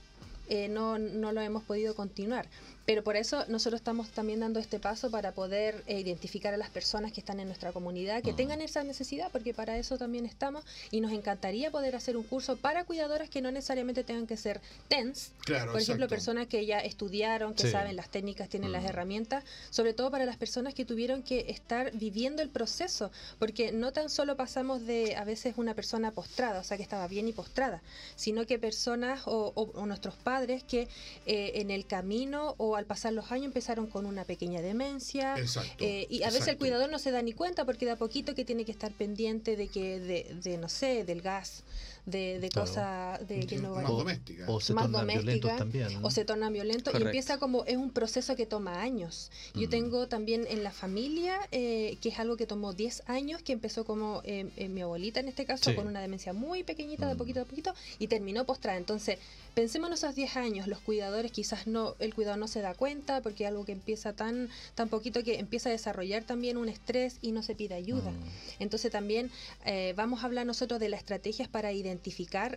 [0.49, 2.47] eh, no, no lo hemos podido continuar.
[2.91, 6.71] Pero por eso nosotros estamos también dando este paso para poder eh, identificar a las
[6.71, 8.37] personas que están en nuestra comunidad, que Ah.
[8.37, 10.65] tengan esa necesidad, porque para eso también estamos.
[10.91, 14.61] Y nos encantaría poder hacer un curso para cuidadoras que no necesariamente tengan que ser
[14.89, 16.17] TENS, Claro, por ejemplo, exacto.
[16.17, 17.71] personas que ya estudiaron, que Sí.
[17.71, 18.87] saben las técnicas, tienen las Mm.
[18.87, 23.93] herramientas, sobre todo para las personas que tuvieron que estar viviendo el proceso, porque no
[23.93, 27.33] tan solo pasamos de a veces una persona postrada, o sea, que estaba bien y
[27.33, 27.83] postrada,
[28.17, 30.89] sino que personas o, o- o nuestros padres que
[31.27, 35.37] eh, en el camino o al pasar los años empezaron con una pequeña demencia.
[35.39, 35.85] Exacto.
[35.85, 38.35] eh, y a veces el cuidador no se da ni cuenta porque de a poquito
[38.35, 41.63] que tiene que estar pendiente de que, de, de, no sé, del gas,
[42.11, 42.67] de, de Claro.
[42.69, 44.45] cosas de que no más O- doméstica.
[44.49, 46.01] O se Más tornan violentos doméstica, también.
[46.03, 46.07] ¿no?
[46.07, 49.31] o se tornan violentos y empieza como es un proceso que toma años.
[49.55, 49.71] Yo Mm.
[49.71, 53.85] tengo también en la familia eh, que es algo que tomó 10 años, que empezó
[53.85, 55.77] como eh, eh, mi abuelita en este caso Sí.
[55.77, 57.19] con una demencia muy pequeñita de Mm.
[57.19, 58.79] poquito a poquito y terminó postrada.
[58.79, 59.19] Entonces,
[59.55, 63.21] pensemos en esos 10 años, los cuidadores quizás no el cuidador no se da cuenta
[63.23, 67.19] porque es algo que empieza tan tan poquito que empieza a desarrollar también un estrés
[67.23, 68.11] y no se pide ayuda.
[68.11, 68.25] Mm.
[68.61, 69.31] Entonces también
[69.65, 72.00] eh, vamos a hablar nosotros de las estrategias para identificar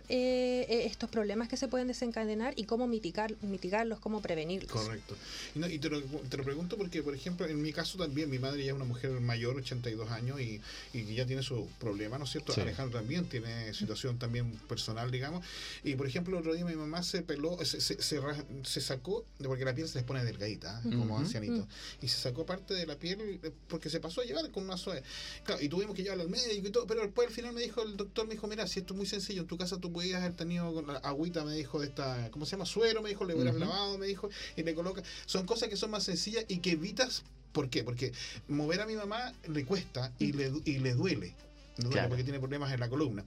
[0.08, 4.70] eh, eh, estos problemas que se pueden desencadenar y cómo mitigar, mitigarlos, cómo prevenirlos.
[4.72, 5.16] Correcto.
[5.54, 8.30] Y, no, y te, lo, te lo pregunto porque, por ejemplo, en mi caso también,
[8.30, 10.60] mi madre ya es una mujer mayor, 82 años, y,
[10.92, 12.52] y que ya tiene su problema, ¿no es cierto?
[12.52, 12.60] Sí.
[12.60, 15.44] Alejandro también tiene situación también personal, digamos.
[15.82, 18.20] Y, por ejemplo, el otro día mi mamá se peló, se, se, se
[18.62, 20.88] se sacó, porque la piel se les pone delgadita, ¿eh?
[20.90, 21.24] como Ujú.
[21.24, 22.04] ancianito, Mm.
[22.04, 24.76] y se sacó parte de la piel eh, porque se pasó a llevar con una
[24.76, 25.02] suave.
[25.44, 27.82] Claro, y tuvimos que llevarla al médico y todo, pero después al final me dijo
[27.82, 30.20] el doctor, me dijo, mira, si esto es muy sencillo, en tu casa tú podías
[30.20, 32.66] haber tenido con la agüita, me dijo, de esta, ¿cómo se llama?
[32.66, 35.02] Suero, me dijo, le hubieras lavado, me dijo, y le coloca.
[35.26, 37.24] Son cosas que son más sencillas y que evitas.
[37.52, 37.84] ¿Por qué?
[37.84, 38.12] Porque
[38.48, 41.34] mover a mi mamá le cuesta y le, y le duele.
[41.76, 42.08] Duele Claro.
[42.10, 43.24] porque tiene problemas en la columna.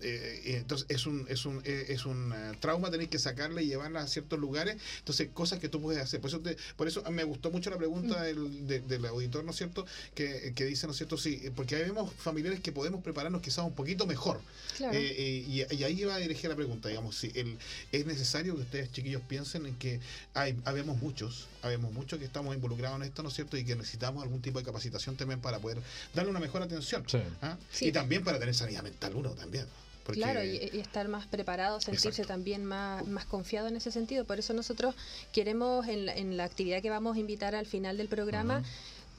[0.00, 3.62] Eh, y entonces es un, es un, eh, es un eh, trauma tener que sacarla
[3.62, 4.76] y llevarla a ciertos lugares.
[4.98, 6.20] Entonces, cosas que tú puedes hacer.
[6.20, 9.50] Por eso, te- por eso me gustó mucho la pregunta del, de- del auditor, ¿no
[9.52, 9.86] es cierto?
[10.14, 11.16] Que, que dice, ¿no es cierto?
[11.16, 14.40] Sí, porque ahí vemos familiares que podemos prepararnos quizás un poquito mejor.
[14.76, 14.92] Claro.
[14.96, 17.56] Eh, eh, y, y ahí va a dirigir la pregunta, digamos, si el,
[17.92, 20.00] es necesario que ustedes chiquillos piensen en que
[20.34, 23.56] hay, habemos muchos, habemos muchos que estamos involucrados en esto, ¿no es cierto?
[23.56, 25.78] Y que necesitamos algún tipo de capacitación también para poder
[26.14, 27.02] darle una mejor atención.
[27.06, 27.18] Sí.
[27.42, 27.56] ¿ah?
[27.86, 27.90] Sí.
[27.90, 29.66] Y también para tener sanidad mental uno también.
[30.04, 32.28] Porque, Claro, y, y estar más preparado, sentirse Exacto.
[32.32, 34.24] también más, más confiado en ese sentido.
[34.24, 34.94] Por eso nosotros
[35.32, 38.62] queremos, en la, en la actividad que vamos a invitar al final del programa,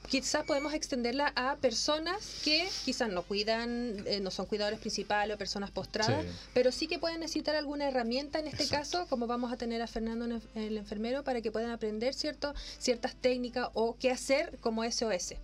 [0.08, 5.38] quizás podemos extenderla a personas que quizás no cuidan, eh, no son cuidadores principales o
[5.38, 6.30] personas postradas, Sí.
[6.54, 8.98] pero sí que pueden necesitar alguna herramienta en este Exacto.
[9.00, 13.14] caso, como vamos a tener a Fernando, el enfermero, para que puedan aprender cierto, ciertas
[13.16, 15.34] técnicas o qué hacer como SOS.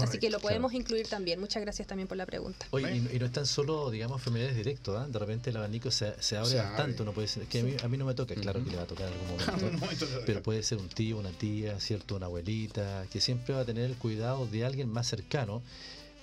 [0.00, 1.38] Así que lo podemos incluir también.
[1.40, 2.66] Muchas gracias también por la pregunta.
[2.70, 5.06] Oye, y, no- y no están solo, digamos, familiares directos, ¿ah?
[5.06, 7.02] de repente el abanico se, se abre bastante, abre.
[7.02, 8.84] uno puede decir, que a, mí, a mí no me toca, claro que le va
[8.84, 12.26] a tocar en algún En momento, pero puede ser un tío, una tía, cierto, una
[12.26, 15.62] abuelita, que siempre va a tener el cuidado de alguien más cercano,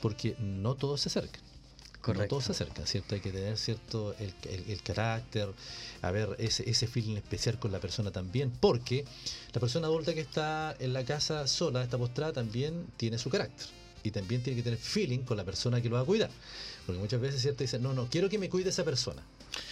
[0.02, 1.42] porque no todos se acercan.
[2.00, 2.30] No Correcto.
[2.30, 3.14] todos se acercan, ¿cierto?
[3.16, 5.50] Hay que tener cierto el, el- el carácter,
[6.02, 9.04] a ver, ese, ese feeling especial con la persona también, porque
[9.54, 13.68] la persona adulta que está en la casa sola, está postrada, también tiene su carácter.
[14.02, 16.30] Y también tiene que tener feeling con la persona que lo va a cuidar.
[16.86, 17.66] Porque muchas veces, ¿cierto?
[17.66, 19.22] Dicen, no, no, quiero que me cuide esa persona.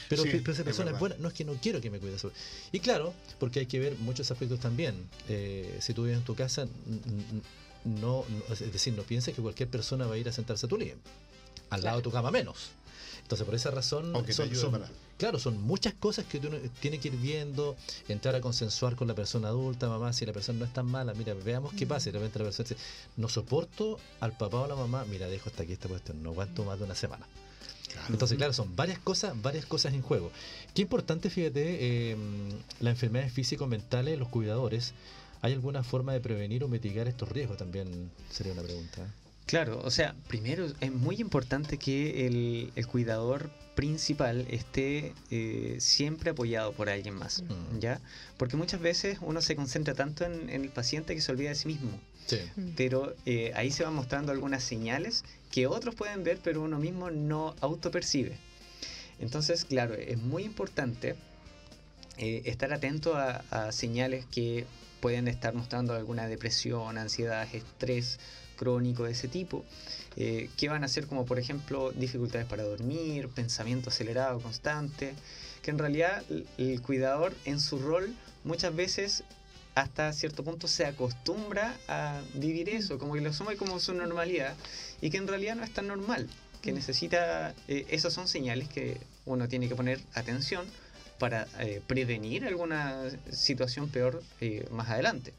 [0.10, 1.16] Pero, Sí, pero esa es persona es, buena.
[1.20, 2.68] No es que no quiero que me cuide esa persona.
[2.74, 4.96] Y claro, porque hay que ver muchos aspectos también.
[5.30, 6.68] Eh, si tú vives en tu casa,
[7.86, 10.70] no, no- es decir, no pienses que cualquier persona va a ir a sentarse a
[10.70, 10.96] tu living.
[11.70, 12.70] Al lado de tu cama menos.
[13.22, 14.72] Entonces, por esa razón, son, son-
[15.18, 17.76] claro, son muchas cosas que uno tiene que ir viendo,
[18.08, 21.14] entrar a consensuar con la persona adulta, mamá, si la persona no es tan mala,
[21.14, 22.08] mira, veamos qué pasa.
[22.08, 22.82] Y de repente la persona dice,
[23.18, 26.30] no soporto al papá o a la mamá, mira, dejo hasta aquí esta cuestión, no
[26.30, 27.28] aguanto más de una semana.
[27.92, 28.08] Claro.
[28.14, 30.32] Entonces, claro, son varias cosas, varias cosas en juego.
[30.74, 32.18] Qué importante, fíjate, eh,
[32.80, 34.94] las enfermedades físico-mentales, los cuidadores.
[35.42, 37.58] ¿Hay alguna forma de prevenir o mitigar estos riesgos?
[37.58, 39.06] También sería una pregunta.
[39.48, 46.32] Claro, o sea, primero es muy importante que el, el cuidador principal esté eh, siempre
[46.32, 47.80] apoyado por alguien más, Mm.
[47.80, 48.00] ¿ya?
[48.38, 51.56] Porque muchas veces uno se concentra tanto en, en el paciente que se olvida de
[51.56, 51.92] sí mismo,
[52.26, 52.40] Sí.
[52.58, 52.70] Mm.
[52.76, 57.10] pero eh, ahí se van mostrando algunas señales que otros pueden ver, pero uno mismo
[57.10, 58.36] no autopercibe.
[59.20, 61.16] Entonces, claro, es muy importante
[62.18, 64.66] eh, estar atento a, a señales que
[65.00, 68.20] pueden estar mostrando alguna depresión, ansiedad, estrés
[68.58, 69.64] crónico de ese tipo,
[70.18, 75.16] eh, que van a ser como por ejemplo dificultades para dormir, pensamiento acelerado constante,
[75.62, 76.24] que en realidad
[76.58, 79.24] el, cuidador en su rol muchas veces
[79.76, 84.56] hasta cierto punto se acostumbra a vivir eso, como que lo asume como su normalidad
[85.02, 86.28] y que en realidad no es tan normal,
[86.62, 86.76] que Mm.
[86.76, 90.66] necesita, eh, esas son señales que uno tiene que poner atención
[91.20, 95.34] para eh, prevenir alguna situación peor eh, más adelante.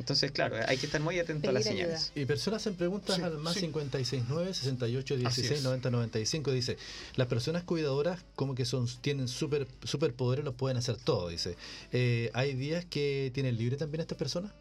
[0.00, 1.82] Entonces, claro, hay que estar muy atento a las ayuda.
[1.82, 2.12] señales.
[2.16, 3.60] Y personas hacen preguntas Sí, al más sí.
[3.60, 5.62] 569 68 Así 16 es.
[5.64, 6.76] 90 95 dice,
[7.16, 11.56] las personas cuidadoras como que son tienen super superpoderes, los pueden hacer todo, dice.
[11.92, 14.52] Eh, ¿Hay días que tienen libre también estas personas?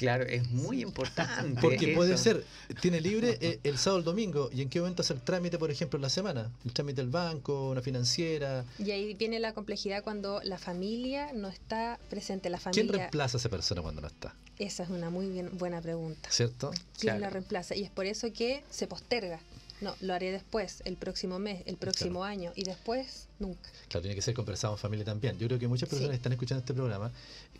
[0.00, 1.60] Claro, es muy importante.
[1.60, 2.42] Porque puede ser,
[2.80, 5.58] tiene libre eh, el sábado o el domingo, ¿y en qué momento hace el trámite,
[5.58, 6.50] por ejemplo, en la semana?
[6.64, 8.64] El trámite del banco, una financiera.
[8.78, 12.48] Y ahí viene la complejidad cuando la familia no está presente.
[12.48, 14.34] La ¿Quién familia, reemplaza a esa persona cuando no está?
[14.58, 16.30] esa es una muy bien- buena pregunta.
[16.30, 16.70] ¿Cierto?
[16.70, 17.20] ¿Quién Claro.
[17.20, 17.74] la reemplaza?
[17.76, 19.38] Y es por eso que se posterga.
[19.80, 23.70] No, lo haré después, el próximo mes, el próximo año, y después nunca.
[23.88, 25.38] Claro, tiene que ser conversado en familia también.
[25.38, 26.16] Yo creo que muchas personas Sí.
[26.16, 27.10] están escuchando este programa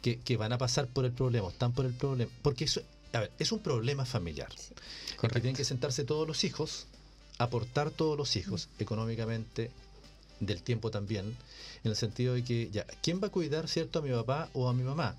[0.03, 3.21] que, que van a pasar por el problema, están por el problema, porque eso, a
[3.21, 4.49] ver, es un problema familiar.
[4.57, 4.75] Sí.
[5.23, 6.87] En que tienen que sentarse todos los hijos,
[7.39, 9.71] aportar todos los hijos, económicamente,
[10.41, 11.37] del tiempo también,
[11.85, 14.69] en el sentido de que, ya, ¿quién va a cuidar, cierto, a mi papá o
[14.69, 15.17] a mi mamá?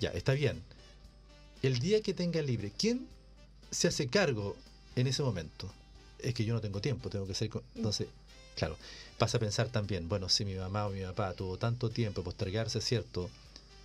[0.00, 0.62] Ya, está bien.
[1.62, 3.06] El día que tenga libre, ¿quién
[3.70, 4.56] se hace cargo
[4.96, 5.70] en ese momento?
[6.18, 7.48] Es que yo no tengo tiempo, tengo que ser...
[7.50, 8.08] co- Entonces,
[8.56, 8.76] claro,
[9.18, 12.80] pasa a pensar también, bueno, si mi mamá o mi papá tuvo tanto tiempo postergarse,
[12.80, 13.30] ¿cierto?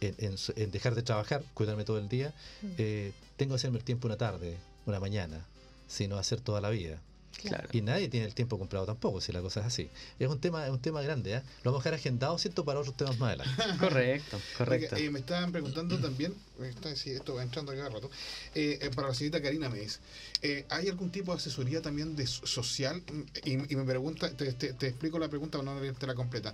[0.02, 2.68] En, en en dejar de trabajar, cuidarme todo el día, Mm.
[2.78, 5.46] eh, tengo que hacerme el tiempo una tarde, una mañana,
[5.88, 7.00] sino hacer toda la vida.
[7.42, 7.68] Claro.
[7.74, 9.90] Y nadie tiene el tiempo comprado tampoco, si la cosa es así.
[10.20, 11.42] Es un tema, es un tema grande, ¿eh?
[11.64, 12.64] Lo vamos a dejar agendado, ¿cierto?
[12.64, 13.64] Para otros temas más adelante.
[13.80, 14.96] Correcto, correcto.
[14.96, 18.10] Oiga, eh, me estaban preguntando también, está, sí, esto va entrando cada rato,
[18.56, 20.00] eh, eh, para la señorita Karina me dice,
[20.42, 23.02] eh, ¿hay algún tipo de asesoría también de so- social?
[23.44, 26.54] Y, y me pregunta, te, te- te explico la pregunta para no leerte la completa.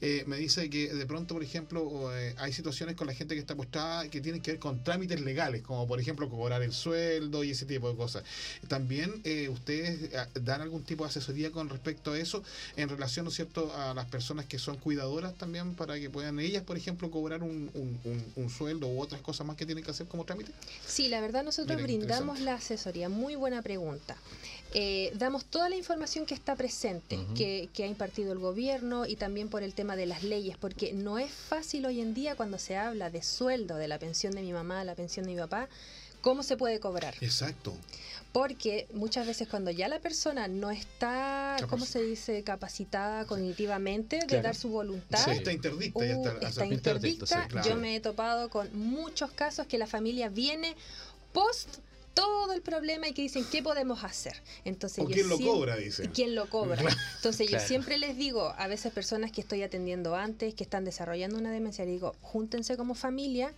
[0.00, 3.40] Eh, me dice que de pronto, por ejemplo, eh, hay situaciones con la gente que
[3.40, 7.42] está apostada que tienen que ver con trámites legales, como por ejemplo cobrar el sueldo
[7.42, 8.22] y ese tipo de cosas.
[8.68, 12.42] También eh, ustedes eh, dan algún tipo de asesoría con respecto a eso
[12.76, 16.38] en relación, ¿no es cierto?, a las personas que son cuidadoras también para que puedan
[16.40, 19.84] ellas, por ejemplo, cobrar un, un- un- un sueldo u otras cosas más que tienen
[19.84, 20.52] que hacer como trámite.
[20.86, 23.08] Sí, la verdad nosotros Mira, brindamos la asesoría.
[23.08, 24.16] Muy buena pregunta.
[24.74, 29.16] Eh, damos toda la información que está presente, que, que ha impartido el gobierno y
[29.16, 32.58] también por el tema de las leyes, porque no es fácil hoy en día cuando
[32.58, 35.68] se habla de sueldo, de la pensión de mi mamá, la pensión de mi papá,
[36.20, 37.14] cómo se puede cobrar.
[37.22, 37.72] Exacto.
[38.32, 44.26] Porque muchas veces cuando ya la persona no está, ¿cómo se dice?, capacitada cognitivamente de
[44.26, 44.42] Claro.
[44.44, 45.18] dar su voluntad.
[45.24, 46.04] Sí, está interdicta.
[46.06, 47.46] ya Uh, está, sí, interdicta.
[47.48, 47.68] claro.
[47.68, 50.76] Yo me he topado con muchos casos que la familia viene
[51.32, 51.78] post
[52.18, 54.42] todo el problema y que dicen qué podemos hacer.
[54.64, 56.10] Entonces, o yo quién lo siempre- cobra, dicen.
[56.12, 56.76] ¿Quién lo cobra?
[57.16, 61.38] Entonces yo siempre les digo, a veces personas que estoy atendiendo antes, que están desarrollando
[61.38, 63.52] una demencia, les digo, júntense como familia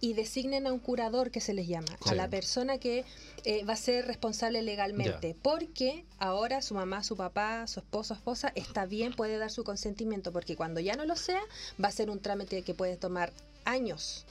[0.00, 3.04] y designen a un curador que se les llama, a la persona que
[3.44, 8.52] eh, va a ser responsable legalmente, porque ahora su mamá, su papá, su esposo, esposa
[8.54, 11.40] está bien, puede dar su consentimiento, porque cuando ya no lo sea,
[11.82, 13.32] va a ser un trámite que puede tomar
[13.64, 14.26] años,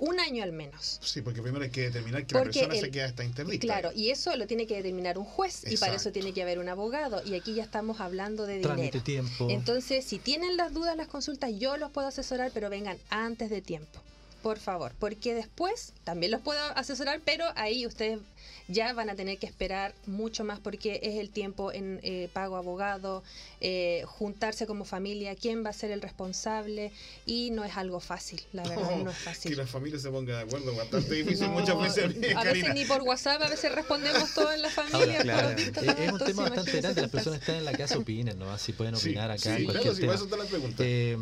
[0.00, 0.98] un año al menos.
[1.02, 3.66] Sí, porque primero hay que determinar que Porque la persona se queda está interdicta.
[3.66, 6.58] Claro, y eso lo tiene que determinar un juez y para eso tiene que haber
[6.58, 9.04] un abogado y aquí ya estamos hablando de Trámite, dinero.
[9.04, 9.48] tiempo.
[9.50, 13.60] Entonces, si tienen las dudas, las consultas, yo los puedo asesorar, pero vengan antes de
[13.62, 14.00] tiempo.
[14.42, 18.20] Por favor, porque después también los puedo asesorar, pero ahí ustedes
[18.68, 22.56] ya van a tener que esperar mucho más porque es el tiempo en eh, pago
[22.56, 23.22] abogado,
[23.60, 26.92] eh, juntarse como familia, quién va a ser el responsable
[27.26, 29.56] y no es algo fácil, la verdad, no es Que fácil.
[29.56, 32.04] la familia se ponga de acuerdo, bastante difícil No, muchas veces.
[32.04, 32.42] a Karina.
[32.52, 34.98] veces ni por WhatsApp, a veces respondemos todo en la familia.
[35.20, 38.38] Ahora, claro, Eh, es un tema bastante grande, las personas están en la casa opinen,
[38.38, 38.50] ¿no?
[38.50, 40.12] Así pueden Sí, opinar acá sí, en cualquier claro, sí, tema.
[40.12, 40.82] para eso está la pregunta.
[40.86, 41.16] Eh,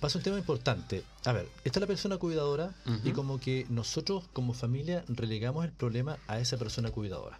[0.00, 1.02] pasa un tema importante.
[1.24, 3.12] A ver, está la persona cuidadora y Ujú.
[3.12, 7.38] como que nosotros como familia relegamos el problema a esa persona cuidadora.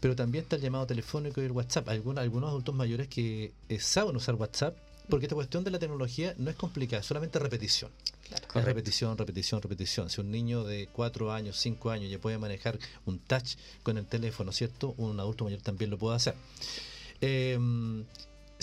[0.00, 1.88] Pero también está el llamado telefónico y el WhatsApp.
[1.88, 4.76] Algunos, algunos adultos mayores que eh, saben usar WhatsApp
[5.08, 7.90] Porque esta cuestión de la tecnología no es complicada, es solamente repetición.
[8.54, 10.10] Es repetición, repetición, repetición.
[10.10, 14.06] Si un niño de 4 años, 5 años ya puede manejar un touch con el
[14.06, 14.94] teléfono, ¿cierto?
[14.96, 16.34] Un adulto mayor también lo puede hacer.
[17.20, 18.04] Em,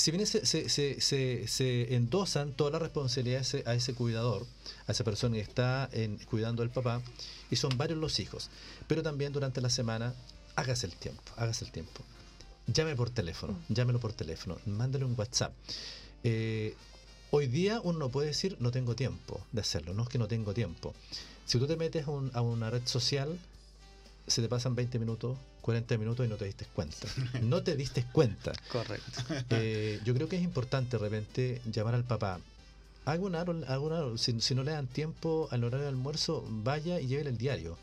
[0.02, 4.48] si bien se, se, endosan todas las responsabilidades a ese cuidador,
[4.88, 7.04] a esa persona que está en, cuidando al papá,
[7.52, 8.50] y son varios los hijos,
[8.88, 10.16] pero también durante la semana,
[10.56, 12.02] hágase el tiempo, hágase el tiempo.
[12.66, 13.74] Llame por teléfono, mm.
[13.74, 15.54] llámelo por teléfono, mándale un WhatsApp.
[16.24, 16.76] Eh,
[17.30, 20.28] hoy día uno no puede decir no tengo tiempo de hacerlo, no es que no
[20.28, 20.96] tengo tiempo.
[21.46, 23.38] Si tú te metes a una red social,
[24.26, 27.08] se te pasan 20 minutos, 40 minutos y no te diste cuenta.
[27.42, 28.52] No te diste cuenta.
[28.72, 29.22] Correcto.
[29.52, 32.40] Eh, yo creo que es importante de repente llamar al papá.
[33.06, 37.32] Alguna, alguna, si, si no le dan tiempo al horario de almuerzo, vaya y llévele
[37.32, 37.78] el diario.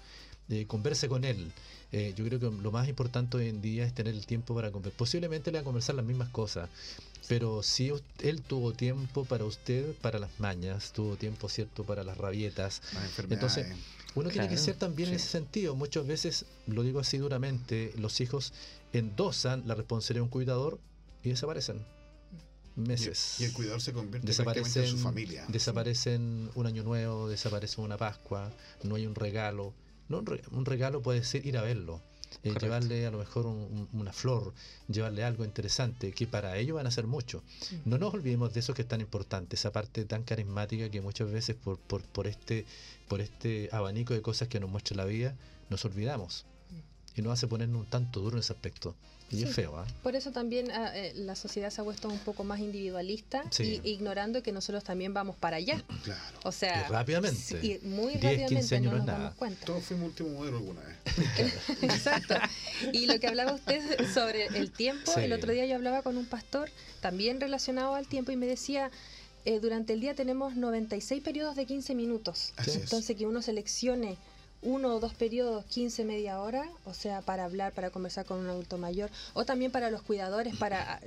[0.48, 1.52] Eh, converse con él.
[1.92, 4.70] Eh, yo creo que lo más importante hoy en día es tener el tiempo para
[4.70, 4.96] conversar.
[4.96, 6.68] Posiblemente le va a conversar las mismas cosas,
[7.28, 12.16] pero si él tuvo tiempo para usted, para las mañas, tuvo tiempo, ¿cierto?, para las
[12.16, 12.82] rabietas.
[13.28, 13.66] Entonces,
[14.14, 15.74] uno tiene que ser también en ese sentido.
[15.74, 18.52] Muchas veces, lo digo así duramente, los hijos
[18.92, 20.78] endosan la responsabilidad de un cuidador
[21.22, 21.84] y desaparecen
[22.76, 23.36] meses.
[23.40, 25.44] Y, el cuidador se convierte desaparecen, en su familia.
[25.48, 29.74] Desaparecen un año nuevo, desaparece una Pascua, no hay un regalo.
[30.08, 32.00] No, un regalo puede ser ir a verlo,
[32.42, 34.52] eh, llevarle a lo mejor una flor,
[34.88, 37.42] llevarle algo interesante, que para ellos van a ser mucho.
[37.84, 41.30] No nos olvidemos de eso que es tan importante, esa parte tan carismática que muchas
[41.30, 42.64] veces por, por, por, este,
[43.08, 45.34] por este abanico de cosas que nos muestra la vida,
[45.70, 46.44] nos olvidamos.
[47.18, 48.94] Y nos hace ponernos un tanto duro en ese aspecto.
[49.31, 49.87] Y es feo, ¿ah?
[50.02, 53.81] Por eso también ah, eh, la sociedad se ha puesto un poco más individualista y
[53.85, 55.83] ignorando que nosotros también vamos para allá.
[56.02, 56.22] Claro.
[56.44, 57.66] O sea, y rápidamente.
[57.66, 59.66] Y muy rápidamente no nos damos cuenta.
[59.66, 60.96] Todos fuimos último modelo alguna vez.
[61.83, 62.37] Exacto.
[62.92, 63.83] Y lo que hablaba usted
[64.14, 68.33] sobre el tiempo, el otro día yo hablaba con un pastor también relacionado al tiempo
[68.33, 68.90] y me decía,
[69.44, 72.54] eh, durante el día tenemos 96 periodos de 15 minutos.
[72.66, 74.16] Entonces que uno seleccione
[74.62, 78.48] uno o dos periodos, 15, media hora, o sea, para hablar, para conversar con un
[78.48, 81.00] adulto mayor, o también para los cuidadores, para ah,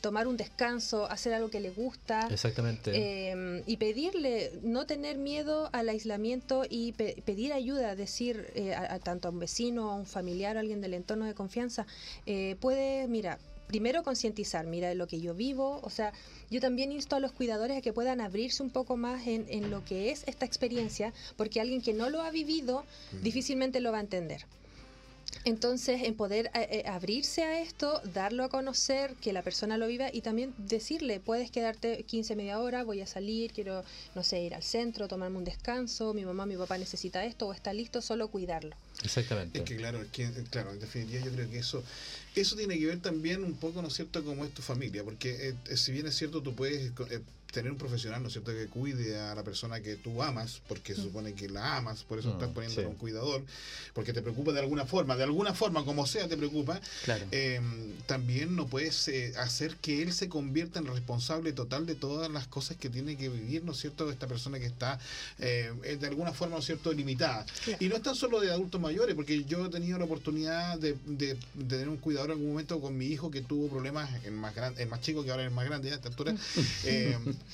[0.00, 2.28] tomar un descanso, hacer algo que le gusta.
[2.30, 3.30] Exactamente.
[3.30, 9.28] Em, y pedirle, no tener miedo al aislamiento y pedir ayuda, decir eh, a, tanto
[9.28, 11.86] a un vecino, a un familiar, a alguien del entorno de confianza,
[12.24, 16.12] eh, puede, mira, primero concientizar, mira lo que yo vivo, o sea,
[16.50, 19.70] yo también insto a los cuidadores a que puedan abrirse un poco más en, en
[19.70, 22.84] lo que es esta experiencia, porque alguien que no lo ha vivido
[23.22, 24.46] difícilmente lo va a entender.
[25.44, 29.86] Entonces, en poder eh, eh, abrirse a esto, darlo a conocer, que la persona lo
[29.86, 34.40] viva y también decirle, puedes quedarte 15, media hora, voy a salir, quiero, no sé,
[34.40, 38.02] ir al centro, tomarme un descanso, mi mamá, mi papá necesita esto o está listo,
[38.02, 38.74] solo cuidarlo.
[39.02, 39.58] Exactamente.
[39.58, 41.82] Es que claro, es que, claro, en definitiva yo creo que eso
[42.34, 45.54] eso tiene que ver también un poco, ¿no es cierto?, cómo es tu familia, porque
[45.68, 46.92] eh, si bien es cierto, tú puedes
[47.52, 50.94] tener un profesional, ¿no es cierto?, que cuide a la persona que tú amas, porque
[50.94, 51.04] se mm.
[51.04, 53.42] supone que la amas, por eso estás mm, poniendo un cuidador,
[53.94, 56.80] porque te preocupa de alguna forma, de alguna forma, como sea, te preocupa.
[57.30, 57.60] Eh,
[58.06, 62.46] también no puedes eh, hacer que él se convierta en responsable total de todas las
[62.46, 64.98] cosas que tiene que vivir, ¿no es cierto?, esta persona que está
[65.38, 67.46] eh, de alguna forma, ¿no es cierto?, limitada.
[67.80, 70.96] Y no es tan solo de adultos mayores, porque yo he tenido la oportunidad de,
[71.68, 74.82] tener un cuidador en algún momento con mi hijo que tuvo problemas, el más, grande,
[74.82, 76.34] el más chico que ahora es el más grande a esta altura.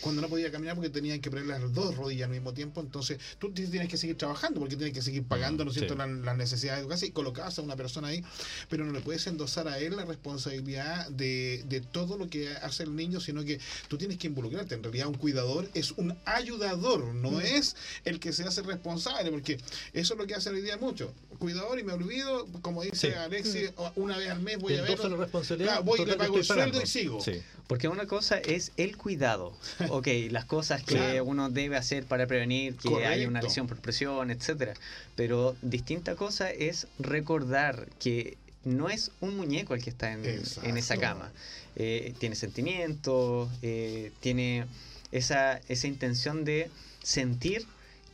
[0.00, 2.80] Cuando no podía caminar porque tenían que poner las dos rodillas al mismo tiempo.
[2.80, 6.36] Entonces, tú tienes que seguir trabajando porque tienes que seguir pagando, ¿no es cierto?, las,
[6.36, 8.24] necesidades de casa y colocabas a una persona ahí,
[8.68, 12.84] pero no le puedes endosar a él la responsabilidad de, de todo lo que hace
[12.84, 14.74] el niño, sino que tú tienes que involucrarte.
[14.74, 17.40] En realidad, un cuidador es un ayudador, no mm.
[17.40, 19.58] es el que se hace responsable, porque
[19.92, 21.12] eso es lo que hacen hoy día mucho.
[21.38, 24.00] Cuidador y me olvido, como dice Alexis, mm.
[24.00, 24.98] una vez al mes voy a ver.
[24.98, 27.18] La responsabilidad, voy y le pago el sueldo y sigo.
[27.66, 29.56] Porque una cosa es el cuidado,
[29.90, 34.30] ok, las cosas que uno debe hacer para prevenir que haya una lesión por presión,
[34.30, 34.74] etcétera.
[35.16, 40.96] Pero distinta cosa es recordar que no es un muñeco el que está en, esa
[40.96, 41.32] cama.
[41.76, 44.66] Eh, tiene sentimientos, eh, tiene
[45.10, 46.70] esa, esa intención de
[47.02, 47.66] sentir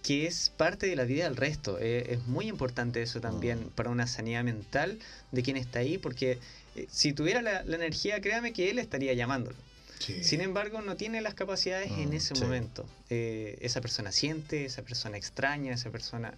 [0.03, 1.79] que es parte de la vida del resto.
[1.81, 3.71] Eh, es muy importante eso también mm.
[3.71, 4.99] para una sanidad mental
[5.33, 6.39] de quien está ahí, porque
[6.91, 9.57] si tuviera la, la, energía, créame que él estaría llamándolo.
[9.99, 12.87] Sin embargo, no tiene las capacidades en mm, ese momento.
[13.11, 16.35] Eh, esa persona siente, esa persona extraña, esa persona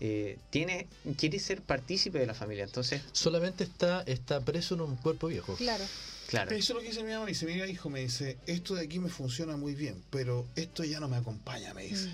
[0.00, 0.86] eh, tiene,
[1.18, 2.64] quiere ser partícipe de la familia.
[2.64, 5.54] Entonces, Solamente está, está preso en un cuerpo viejo.
[5.56, 5.84] Claro.
[6.30, 6.50] Claro.
[6.56, 7.24] Eso es lo que dice mi mamá.
[7.24, 10.84] Me dice, mira, hijo, me dice, esto de aquí me funciona muy bien, pero esto
[10.84, 12.10] ya no me acompaña, me dice.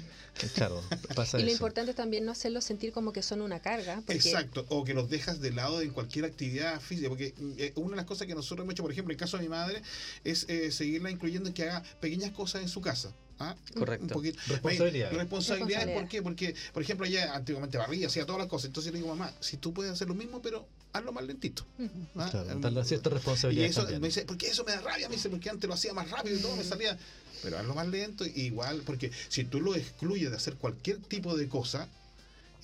[0.54, 0.82] Claro,
[1.14, 1.56] pasa Y lo eso.
[1.56, 3.96] importante es también no hacerlos sentir como que son una carga.
[3.96, 7.90] Porque Exacto, o que los dejas de lado en cualquier actividad física, porque eh, una
[7.90, 9.82] de las cosas que nosotros hemos hecho, por ejemplo, en el caso de mi madre,
[10.24, 13.14] es eh, seguirla incluyendo en que haga pequeñas cosas en su casa.
[13.38, 13.56] ¿ah?
[13.74, 14.04] Correcto.
[14.04, 14.38] Un poquito.
[14.46, 15.16] Responsabilidades.
[15.16, 16.22] Responsabilidades, ¿por qué?
[16.22, 18.66] Porque, por ejemplo, ella antiguamente barría, hacía todas las cosas.
[18.66, 21.64] Entonces le digo, mamá, si tú puedes hacer lo mismo, pero hazlo más lentito.
[22.16, 22.28] ¿ah?
[22.30, 23.66] Claro, darle cierta Y responsabilidad.
[23.66, 24.00] eso también.
[24.02, 26.36] me dice, porque eso me da rabia, me dice, porque antes lo hacía más rápido
[26.36, 26.98] y todo me salía.
[27.42, 31.48] Pero hazlo más lento, igual, porque si tú lo excluyes de hacer cualquier tipo de
[31.48, 31.88] cosa,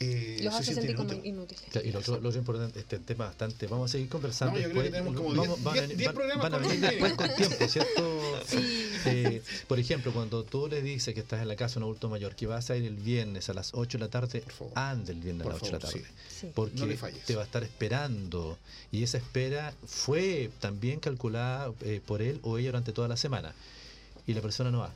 [0.02, 1.30] eh, los hace sentir como inútil.
[1.32, 1.62] inútiles.
[1.70, 4.54] Claro, Y lo otro, lo otro importante, este tema bastante, vamos a seguir conversando.
[4.54, 4.86] No, yo creo después.
[4.86, 6.80] que tenemos como Vamos- 10 van a venir- 10 van- programas van a con venir
[6.82, 8.18] los después con tiempo, ¿cierto?
[8.46, 8.88] Sí.
[9.04, 12.08] Eh, por ejemplo, cuando tú le dices que estás en la casa de un adulto
[12.08, 14.72] mayor, que vas a ir el viernes a las 8 de la tarde, Por favor.
[14.78, 16.04] ande el viernes Por a las 8 de la tarde.
[16.28, 16.36] sí.
[16.42, 16.46] Sí.
[16.54, 18.58] Porque No te va a estar esperando.
[18.92, 23.52] Y esa espera fue también calculada eh, por él o ella durante toda la semana.
[24.26, 24.92] Y la persona no va.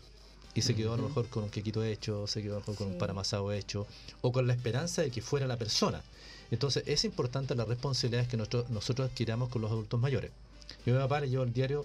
[0.57, 2.76] Y se quedó a lo mejor con un quequito hecho, se quedó a lo mejor
[2.76, 2.98] con un Sí.
[2.98, 3.86] pan amasado hecho,
[4.22, 6.02] o con la esperanza de que fuera la persona.
[6.50, 10.30] Entonces es importante las responsabilidades que nosotros, nosotros adquiramos con los adultos mayores.
[10.86, 11.84] Yo a mi papá le llevo el diario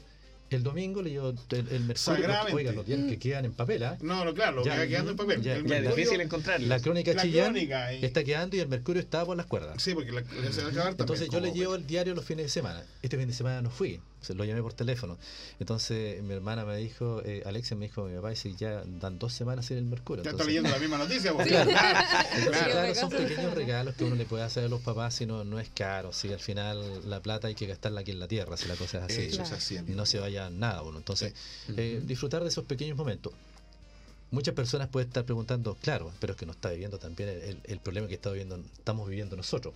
[0.51, 3.97] el domingo, le llevo el, el Mercurio, oiga, los diarios que quedan en papel, ¿ah?
[4.01, 5.41] No, no, claro, lo Ya, que va quedando en papel.
[5.41, 6.67] ya, El Ya es mercurio- difícil encontrarlo.
[6.67, 9.81] La crónica La Chillán crónica, y- está quedando y el Mercurio está por las cuerdas.
[9.81, 10.95] Sí, porque la, se va a acabar también.
[10.99, 12.83] Entonces yo le llevo el diario los fines de semana.
[13.01, 15.17] Este fin de semana no fui, se lo llamé por teléfono.
[15.59, 19.33] Entonces mi hermana me dijo, eh, Alexia me dijo, mi papá dice, ya dan dos
[19.33, 20.23] semanas sin el Mercurio.
[20.23, 21.45] Ya está Entonces- leyendo la misma noticia, vos.
[21.45, 21.69] Claro.
[22.35, 25.59] Entonces, son pequeños regalos que uno le puede hacer a los papás, si no, no
[25.59, 26.13] es caro.
[26.13, 28.99] Si al final la plata hay que gastarla aquí en la tierra, si la cosa
[28.99, 29.21] es así.
[29.23, 29.55] Eso es Claro.
[29.57, 29.95] así, amigo.
[29.97, 30.99] No se vaya nada, bueno.
[30.99, 31.33] Entonces,
[31.67, 31.73] Sí.
[31.77, 33.33] eh, disfrutar de esos pequeños momentos.
[34.33, 37.59] Muchas personas pueden estar preguntando, claro, pero es que no está viviendo también el, el-
[37.65, 39.73] el problema que está viviendo, estamos viviendo nosotros.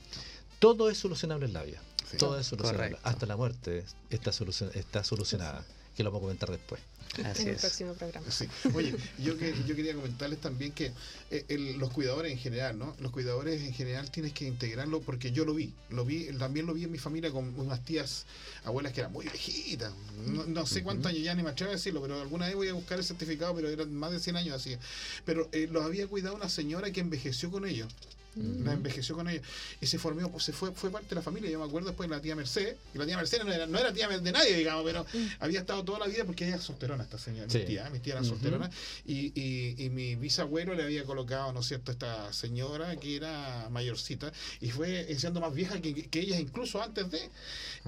[0.60, 1.82] Todo es solucionable en la vida.
[2.10, 2.18] Sí.
[2.18, 2.91] Todo es solucionable.
[2.91, 3.10] Correcto.
[3.10, 5.66] Hasta la muerte está, solucion- está solucionada.
[5.95, 6.82] Que lo vamos a comentar después.
[7.24, 7.62] Así en el es.
[7.62, 8.30] próximo programa.
[8.30, 8.47] Sí.
[8.74, 10.91] Oye, yo, que, yo quería comentarles también que
[11.32, 12.93] eh, el- los cuidadores en general, ¿no?
[12.99, 16.74] Los cuidadores en general tienes que integrarlo porque yo lo vi, lo vi, también lo
[16.74, 18.26] vi en mi familia con unas tías,
[18.66, 19.93] abuelas que eran muy viejitas.
[20.28, 22.68] No, no sé cuántos años ya ni me atrevo a decirlo, pero alguna vez voy
[22.68, 24.76] a buscar el certificado, pero eran más de 100 años así.
[25.24, 27.88] Pero eh, los había cuidado una señora que envejeció con ellos.
[28.36, 29.44] La envejeció con ellos
[29.80, 31.50] y se formó, pues, se fue, fue parte de la familia.
[31.50, 33.78] Yo me acuerdo después de la tía Mercedes, y la tía Mercedes no era, no
[33.78, 35.06] era tía de nadie, digamos, pero
[35.40, 37.60] había estado toda la vida porque ella es solterona, esta señora, Sí.
[37.60, 38.70] mi tía, mi tía era solterona,
[39.06, 43.70] y, y, y mi bisabuelo le había colocado, ¿no es cierto?, esta señora que era
[43.72, 47.30] mayorcita, y fue siendo más vieja que, que ella incluso antes de,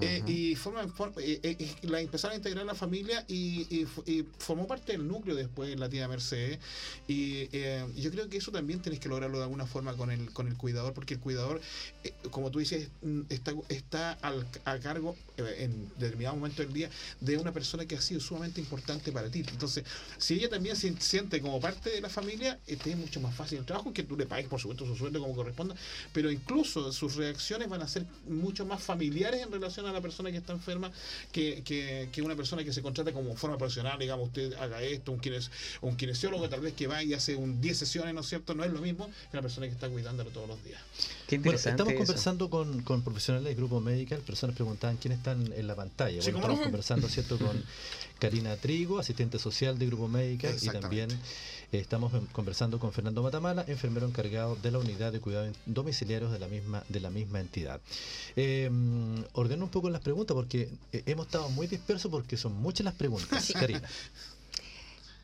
[0.00, 4.66] eh, y forma, for- eh, eh, la empezaron a integrar la familia y, y formó
[4.66, 6.58] parte del núcleo después la tía Mercedes,
[7.06, 7.48] y
[8.00, 10.56] yo creo que eso también tienes que lograrlo de alguna forma con el, con el
[10.56, 11.60] cuidador, porque el cuidador,
[12.04, 16.72] eh, como tú dices, mm, está, está al- a cargo eh, en determinado momento del
[16.72, 16.88] día
[17.20, 19.40] de una persona que ha sido sumamente importante para ti.
[19.40, 19.82] Entonces,
[20.16, 23.34] si ella también se siente como parte de la familia, eh, te es mucho más
[23.34, 25.74] fácil el trabajo, que tú le pagues, por supuesto, su sueldo como corresponda,
[26.12, 30.30] pero incluso sus reacciones van a ser mucho más familiares en relación a la persona
[30.30, 30.92] que está enferma
[31.32, 35.10] que, que, que una persona que se contrata como forma profesional, digamos, usted haga esto,
[35.10, 38.28] un, kines, un kinesiólogo tal vez que va y hace un 10 sesiones, ¿no es
[38.28, 38.54] cierto?
[38.54, 39.88] No es lo mismo que una persona que está
[40.30, 40.80] todos los días.
[41.26, 41.98] Qué Bueno, estamos eso.
[41.98, 44.20] conversando con, con profesionales del grupo Medical.
[44.20, 46.20] Personas preguntaban quiénes están en la pantalla.
[46.22, 46.64] Sí, Bueno, ¿cómo estamos no?
[46.64, 47.62] conversando, ¿cierto?, con
[48.18, 53.22] Karina Trigo, asistente social de Grupo Medical, y también eh, estamos em- conversando con Fernando
[53.22, 57.40] Matamala, enfermero encargado de la unidad de cuidados domiciliarios de la misma, de la misma
[57.40, 57.80] entidad.
[58.34, 62.54] Eh, mm, ordeno un poco las preguntas porque eh, hemos estado muy dispersos porque son
[62.54, 63.52] muchas las preguntas.
[63.52, 63.82] Karina.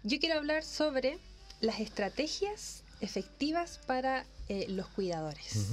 [0.05, 1.19] Yo quiero hablar sobre
[1.61, 5.69] las estrategias efectivas para eh, los cuidadores.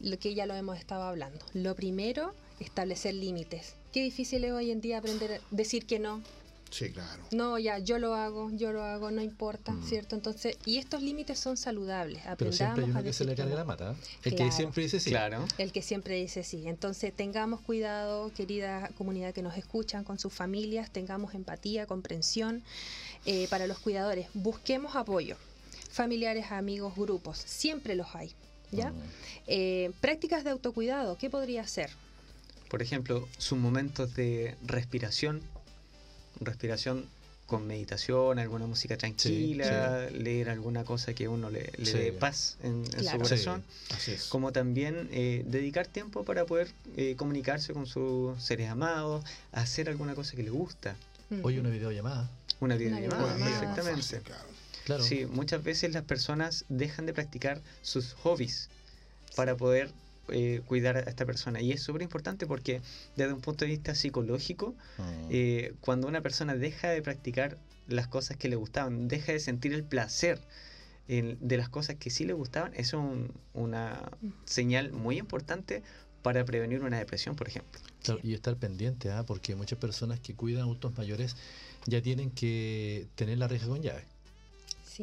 [0.00, 1.38] Lo que ya lo hemos estado hablando.
[1.52, 3.74] Lo primero, establecer límites.
[3.92, 6.22] Qué difícil es hoy en día aprender a decir que no.
[6.70, 7.20] Sí, claro.
[7.32, 9.84] No, ya, yo lo hago, yo lo hago, no importa, Mm.
[9.88, 10.14] ¿cierto?
[10.14, 12.22] Entonces, y estos límites son saludables.
[12.38, 13.96] Pero siempre hay Aprendamos a que se le carga la mata.
[14.22, 14.50] El Claro.
[14.50, 15.10] que siempre dice sí.
[15.10, 15.44] Claro.
[15.58, 16.62] El que siempre dice sí.
[16.68, 22.62] Entonces, tengamos cuidado, querida comunidad que nos escuchan, con sus familias, tengamos empatía, comprensión
[23.26, 24.28] eh, para los cuidadores.
[24.34, 25.36] Busquemos apoyo.
[25.92, 28.32] Familiares, amigos, grupos, siempre los hay.
[28.70, 28.90] ¿ya?
[28.90, 28.94] Mm.
[29.48, 31.90] Eh, prácticas de autocuidado, ¿qué podría ser?
[32.68, 35.42] Por ejemplo, sus momentos de respiración,
[36.40, 37.06] respiración
[37.46, 41.98] con meditación, alguna música tranquila, leer alguna cosa que uno le, le Sí.
[41.98, 43.10] dé paz en, en Claro.
[43.10, 44.26] su corazón, Así es.
[44.28, 50.14] como también eh, dedicar tiempo para poder eh, comunicarse con sus seres amados, hacer alguna
[50.14, 50.94] cosa que le gusta,
[51.42, 52.30] Hoy una videollamada.
[52.60, 53.74] una videollamada, videollamada.
[53.74, 54.20] perfectamente.
[54.84, 55.02] Claro.
[55.02, 58.68] Sí, muchas veces las personas dejan de practicar sus hobbies
[59.36, 59.90] para poder
[60.32, 61.60] eh, cuidar a esta persona.
[61.60, 62.82] Y es súper importante porque
[63.16, 65.02] desde un punto de vista psicológico, Mm.
[65.30, 67.58] eh, cuando una persona deja de practicar
[67.88, 70.40] las cosas que le gustaban, deja de sentir el placer
[71.08, 74.08] en- de las cosas que sí le gustaban, eso es un- una
[74.44, 75.82] señal muy importante
[76.22, 77.80] para prevenir una depresión, por ejemplo.
[78.04, 79.24] Claro, y estar pendiente, ¿ah?
[79.26, 81.34] porque muchas personas que cuidan adultos mayores
[81.86, 84.04] ya tienen que tener la reja con llave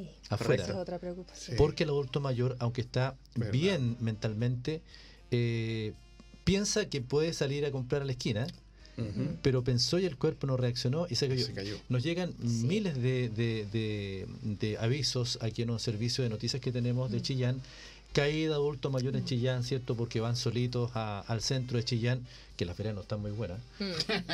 [0.04, 0.64] Sí, afuera.
[0.64, 1.52] esa es otra preocupación.
[1.52, 1.58] Sí.
[1.58, 3.52] Porque el adulto mayor, aunque está Verdad.
[3.54, 4.82] bien mentalmente,
[5.32, 5.94] eh,
[6.44, 8.48] piensa que puede salir a comprar a la esquina,
[9.44, 11.46] pero pensó y el cuerpo no reaccionó y se cayó.
[11.46, 11.76] Se cayó.
[11.88, 12.66] Nos llegan Sí.
[12.66, 17.20] miles de, de- de- de avisos aquí en un servicio de noticias que tenemos de
[17.20, 17.22] Mm.
[17.22, 17.62] Chillán.
[18.14, 19.26] Caída adulto mayor en Mm.
[19.26, 19.96] Chillán, ¿cierto?
[19.96, 22.26] Porque van solitos a- al centro de Chillán,
[22.58, 23.60] que las veredas no están muy buenas.
[23.80, 23.84] Mm.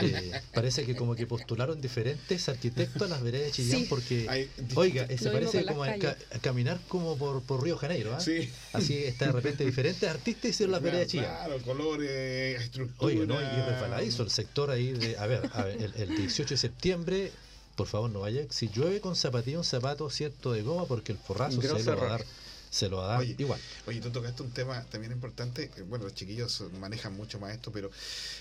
[0.02, 3.86] Eh, parece que como que postularon diferentes arquitectos a las veredas de Chillán Sí.
[3.90, 8.16] porque, Hay- oiga, se parece como a, ca- a caminar como por, por Río Janeiro,
[8.16, 8.20] ¿ah?
[8.22, 8.50] Sí.
[8.72, 11.26] Así está de repente diferentes artistas hicieron las veredas de Chillán.
[11.36, 13.14] Claro, colores, estructura.
[13.14, 13.36] Oye, ¿no?
[13.42, 15.18] Y resbaladizo el sector ahí de.
[15.18, 17.32] A ver, a ver, el, el 18 de septiembre,
[17.76, 18.42] por favor, no vaya.
[18.50, 22.10] Si llueve con zapatilla, un zapato cierto de goma, porque el forrazo se va a
[22.10, 22.26] dar,
[22.74, 23.62] se lo va a dar Oye, igual.
[23.86, 25.70] Oye, tú tocaste un tema también importante.
[25.78, 27.92] eh, Bueno, los chiquillos manejan mucho más esto, pero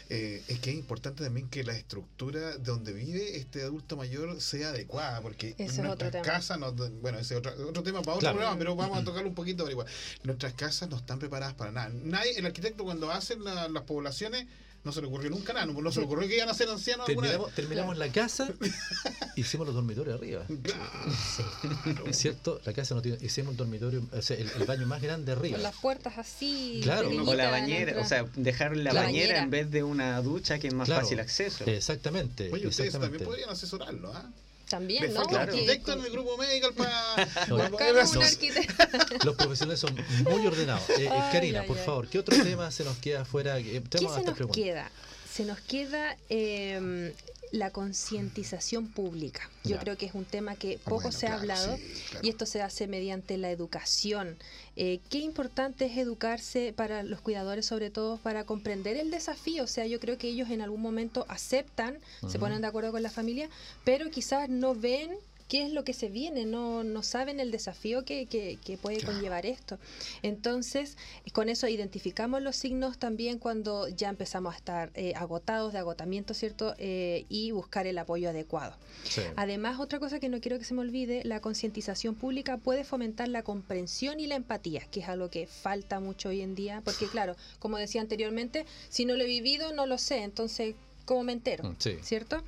[0.08, 4.70] eh, es que es importante también que la estructura donde vive este adulto mayor sea
[4.70, 8.20] adecuada, porque Ese es nuestras casas, no- bueno, ese es otro, otro tema para otro
[8.20, 8.36] Claro.
[8.36, 9.86] programa, pero vamos a tocarlo un poquito igual.
[10.24, 11.90] Nuestras casas no están preparadas para nada.
[11.92, 14.46] Nadie, el arquitecto cuando hacen la- las poblaciones
[14.84, 16.68] no se le ocurrió nunca nada, no, no se le ocurrió que iban a ser
[16.68, 17.36] ancianos alguna vez.
[17.36, 18.50] Terminamos, terminamos la casa,
[19.36, 20.44] hicimos los dormitorios arriba.
[20.62, 22.04] Claro.
[22.12, 22.60] ¿Cierto?
[22.64, 23.18] La casa no tiene.
[23.20, 25.54] Hicimos el dormitorio, o sea, el, el baño más grande arriba.
[25.56, 26.80] Con las puertas así.
[26.82, 27.08] Claro.
[27.24, 29.42] O la bañera, o sea, dejar la, La bañera, bañera.
[29.42, 31.02] en vez de una ducha que es más Claro.
[31.02, 31.64] fácil acceso.
[31.66, 32.50] Exactamente.
[32.52, 34.30] Oye, ustedes también podrían asesorarlo, ¿ah?
[34.72, 35.22] También, Le ¿no?
[35.24, 35.52] Claro.
[35.52, 37.28] Arquitecto en el grupo medical para...
[37.48, 38.22] No, un No.
[38.22, 38.84] arquitecto.
[39.22, 39.94] Los profesionales son
[40.24, 40.88] muy ordenados.
[40.88, 41.84] Eh, eh, Ay, Karina, ay, por ay.
[41.84, 43.58] favor, ¿qué otro tema se nos queda afuera?
[43.58, 44.56] Eh, ¿Qué tenemos se nos preguntas.
[44.62, 44.90] queda?
[45.32, 47.14] Se nos queda eh,
[47.52, 49.48] la concientización pública.
[49.64, 49.78] Yo Ya.
[49.80, 52.26] creo que es un tema que Ah, poco bueno, se ha claro, hablado sí, claro.
[52.26, 54.36] y esto se hace mediante la educación.
[54.76, 59.64] Eh, qué importante es educarse para los cuidadores, sobre todo para comprender el desafío.
[59.64, 63.02] O sea, yo creo que ellos en algún momento aceptan, se ponen de acuerdo con
[63.02, 63.48] la familia,
[63.84, 65.10] pero quizás no ven
[65.52, 68.96] qué es lo que se viene, no, no saben el desafío que, que- que puede
[69.00, 69.12] Claro.
[69.12, 69.78] conllevar esto.
[70.22, 70.96] Entonces,
[71.34, 76.32] con eso identificamos los signos también cuando ya empezamos a estar eh, agotados de agotamiento,
[76.32, 76.74] ¿cierto?
[76.78, 78.74] Eh, y buscar el apoyo adecuado.
[79.04, 79.20] Sí.
[79.36, 83.28] Además, otra cosa que no quiero que se me olvide, la concientización pública puede fomentar
[83.28, 87.08] la comprensión y la empatía, que es algo que falta mucho hoy en día, porque
[87.08, 91.32] claro, como decía anteriormente, si no lo he vivido, no lo sé, entonces, ¿cómo me
[91.32, 91.64] entero?
[91.64, 91.96] Mm, Sí.
[92.02, 92.42] ¿Cierto?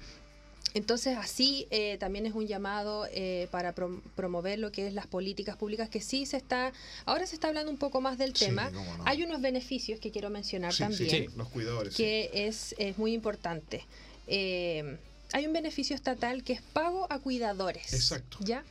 [0.74, 5.06] Entonces, así eh, también es un llamado eh, para prom- promover lo que es las
[5.06, 6.72] políticas públicas, que sí se está,
[7.06, 8.70] ahora se está hablando un poco más del tema.
[8.70, 8.82] no.
[9.04, 11.94] Hay unos beneficios que quiero mencionar Sí, también sí, los cuidadores.
[11.94, 13.86] que es, es muy importante.
[14.26, 14.98] Eh,
[15.32, 17.92] hay un beneficio estatal que es pago a cuidadores.
[17.92, 18.38] Exacto.
[18.40, 18.62] ¿Ya?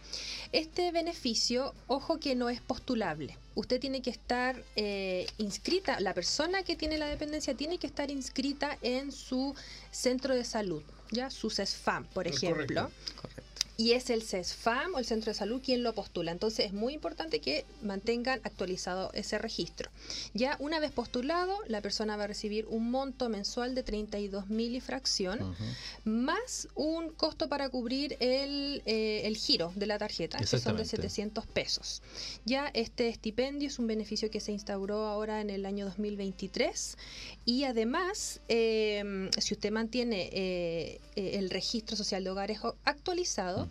[0.54, 3.38] Este beneficio, ojo que no es postulable.
[3.56, 8.10] Usted tiene que estar eh, inscrita, la persona que tiene la dependencia tiene que estar
[8.12, 9.54] inscrita en su
[9.91, 10.82] centro de salud,
[11.14, 11.30] ¿ya?
[11.30, 12.89] Su CESFAM, por Es ejemplo.
[13.16, 13.53] correcto.
[13.76, 16.32] Y es el CESFAM o el centro de salud quien lo postula.
[16.32, 19.89] Entonces es muy importante que mantengan actualizado ese registro.
[20.34, 24.76] Ya una vez postulado, la persona va a recibir un monto mensual de 32 mil
[24.76, 25.55] y fracción,
[26.03, 30.84] más un costo para cubrir el, eh, el giro de la tarjeta, que son de
[30.84, 30.89] Exactamente.
[30.89, 32.01] 700 pesos.
[32.45, 36.97] Ya este estipendio es un beneficio que se instauró ahora en el año 2023
[37.45, 43.67] y además, eh, si usted mantiene eh, eh, el registro social de hogares actualizado,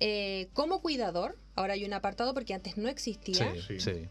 [0.00, 3.80] Eh, como cuidador, ahora hay un apartado porque antes no existía, Sí, Sí.
[3.80, 4.08] sí.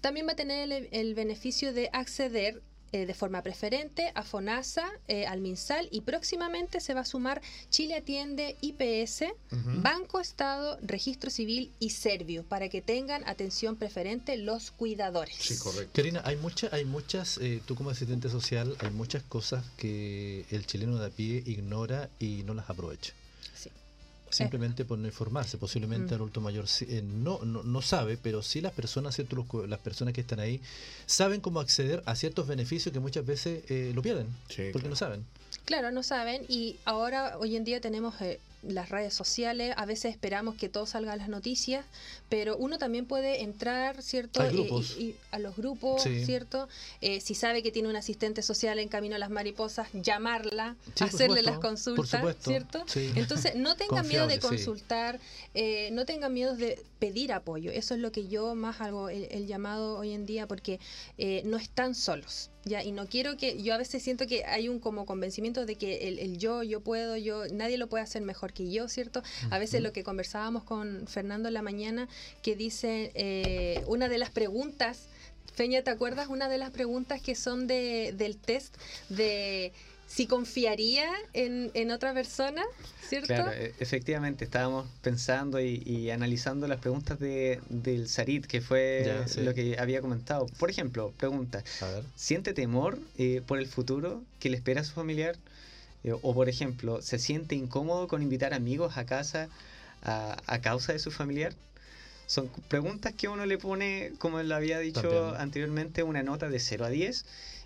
[0.00, 4.88] también va a tener el, el beneficio de acceder eh, de forma preferente a FONASA,
[5.08, 9.24] eh, al MinSal y próximamente se va a sumar Chile Atiende, IPS.
[9.82, 15.36] Banco Estado, Registro Civil y Servio para que tengan atención preferente los cuidadores.
[15.38, 15.90] Sí, correcto.
[15.94, 20.64] Karina, hay muchas, hay muchas, eh, tú como asistente social, hay muchas cosas que el
[20.66, 23.12] chileno de a pie ignora y no las aprovecha.
[24.30, 25.58] Simplemente por no informarse.
[25.58, 26.14] Posiblemente Mm.
[26.14, 29.36] el adulto mayor eh, no, no, no sabe, pero sí las personas, ¿cierto?
[29.36, 30.60] Los cu- las personas que están ahí,
[31.06, 34.90] saben cómo acceder a ciertos beneficios que muchas veces eh, lo pierden, Sí, porque claro.
[34.90, 35.24] no saben.
[35.64, 40.10] Claro, no saben y ahora hoy en día tenemos eh, las redes sociales, a veces
[40.12, 41.84] esperamos que todo salga a las noticias,
[42.28, 44.44] pero uno también puede entrar, ¿cierto?
[44.44, 44.96] Y- grupos.
[44.98, 46.24] y- y a los grupos, Sí.
[46.24, 46.68] ¿cierto?
[47.00, 51.04] Eh, si sabe que tiene un asistente social en camino a las mariposas, llamarla, Sí,
[51.04, 52.84] hacerle supuesto, las consultas, ¿cierto?
[52.88, 53.12] sí.
[53.14, 55.20] Entonces, no tengan miedo de consultar,
[55.54, 57.70] eh, no tengan miedo de pedir apoyo.
[57.70, 60.80] Eso es lo que yo más hago el, el llamado hoy en día, porque
[61.16, 62.50] eh, no están solos.
[62.68, 65.76] Ya, y no quiero que, yo a veces siento que hay un como convencimiento de
[65.76, 69.22] que el, el yo, yo puedo, yo, nadie lo puede hacer mejor que yo, ¿cierto?
[69.50, 72.08] A veces lo que conversábamos con Fernando en la mañana,
[72.42, 75.08] que dice, eh, una de las preguntas,
[75.54, 76.28] Feña, ¿te acuerdas?
[76.28, 78.76] Una de las preguntas que son de, del test
[79.08, 79.72] de
[80.08, 82.64] si confiaría en, en otra persona,
[83.00, 83.28] ¿cierto?
[83.36, 89.04] Claro, e- efectivamente, estábamos pensando y, y analizando las preguntas de, del Sarit, que fue
[89.04, 89.40] Ya, sí.
[89.44, 90.46] lo que había comentado.
[90.58, 92.04] Por ejemplo, pregunta, A ver.
[92.16, 95.36] ¿siente temor eh, por el futuro que le espera a su familiar?
[96.04, 99.48] Eh, o por ejemplo, ¿se siente incómodo con invitar amigos a casa
[100.02, 101.54] a, a causa de su familiar?
[102.26, 105.34] Son preguntas que uno le pone, como le había dicho También.
[105.38, 107.24] anteriormente, una nota de 0 a 10.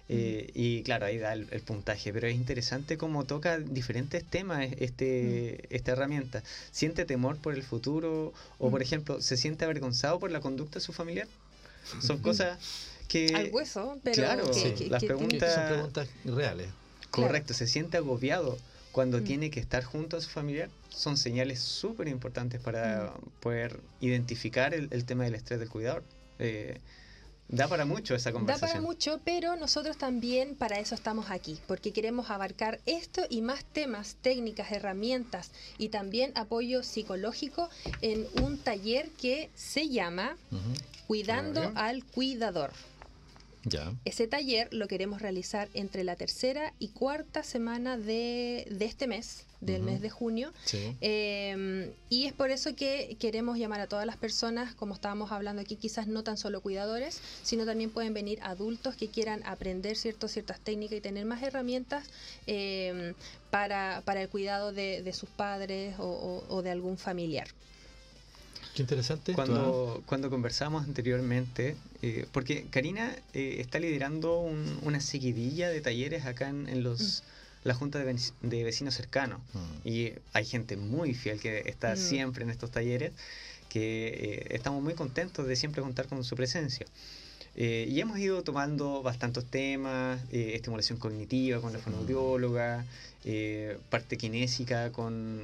[0.08, 4.68] Eh, y claro, ahí da el, el puntaje, pero es interesante cómo toca diferentes temas
[4.78, 6.42] este, esta herramienta.
[6.70, 8.32] ¿Siente temor por el futuro?
[8.58, 11.28] O, por ejemplo, ¿se siente avergonzado por la conducta de su familiar?
[12.00, 12.58] Son cosas
[13.08, 13.34] que...
[13.34, 16.68] Al hueso, pero claro, que- sí, que- las que preguntas- son preguntas reales.
[17.10, 18.58] Correcto, se siente agobiado
[18.92, 19.24] cuando Mm.
[19.24, 20.68] tiene que estar junto a su familiar.
[20.90, 23.28] Son señales súper importantes para Mm.
[23.40, 26.04] poder identificar el, el tema del estrés del cuidador.
[26.38, 26.78] Eh,
[27.52, 28.70] da para mucho esa Da conversación.
[28.70, 33.64] para mucho, pero nosotros también para eso estamos aquí, porque queremos abarcar esto y más
[33.64, 37.68] temas, técnicas, herramientas y también apoyo psicológico
[38.00, 40.36] en un taller que se llama.
[41.06, 42.72] Cuidando al Cuidador.
[43.64, 43.92] Ya.
[44.04, 49.44] Ese taller lo queremos realizar entre la tercera y cuarta semana de, de este mes,
[49.60, 50.52] del mes de junio.
[50.64, 50.96] Sí.
[51.00, 55.62] Eh, y es por eso que queremos llamar a todas las personas, como estábamos hablando
[55.62, 60.26] aquí, quizás no tan solo cuidadores, sino también pueden venir adultos que quieran aprender cierto,
[60.26, 62.04] ciertas técnicas y tener más herramientas
[62.48, 63.14] eh,
[63.50, 67.46] para, para el cuidado de, de sus padres o, o- o de algún familiar.
[68.74, 69.32] Qué interesante.
[69.32, 69.46] esto, ¿ah?
[69.46, 76.24] Cuando, cuando conversamos anteriormente, eh, porque Karina eh, está liderando un- una seguidilla de talleres
[76.24, 77.22] acá en, en los,
[77.64, 79.40] la Junta de, Vec- de Vecinos Cercanos.
[79.52, 79.88] Mm.
[79.88, 81.98] Y hay gente muy fiel que está Mm.
[81.98, 83.12] siempre en estos talleres,
[83.68, 86.86] que eh, estamos muy contentos de siempre contar con su presencia.
[87.54, 92.86] Eh, y hemos ido tomando bastantes temas, eh, estimulación cognitiva con la fonoaudióloga,
[93.26, 95.42] eh, parte kinésica con,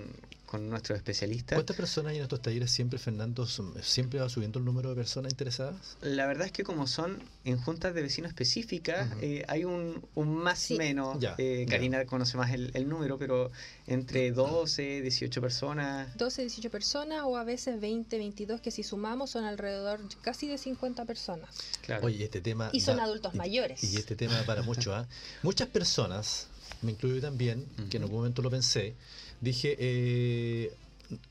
[0.50, 1.56] con nuestros especialistas.
[1.56, 3.46] ¿Cuántas personas hay en estos talleres siempre, Fernando?
[3.82, 5.74] ¿Siempre va subiendo el número de personas interesadas?
[6.00, 10.34] La verdad es que como son en juntas de vecinos específicas, eh, hay un, un
[10.34, 10.76] más Sí.
[10.76, 11.18] menos.
[11.20, 11.72] Ya, eh, ya.
[11.76, 13.50] Karina conoce más el, el número, pero
[13.86, 16.16] entre 12, 18 personas.
[16.16, 20.56] 12, 18 personas o a veces 20, 22, que si sumamos son alrededor casi de
[20.56, 21.50] 50 personas.
[21.82, 22.06] Claro.
[22.06, 22.70] Oye, este tema.
[22.72, 23.84] Y son da- adultos y- mayores.
[23.84, 25.06] Y este tema para mucho, ¿ah?
[25.42, 26.46] Muchas personas,
[26.80, 28.94] me incluyo también, que en algún momento lo pensé,
[29.40, 30.72] dije, eh,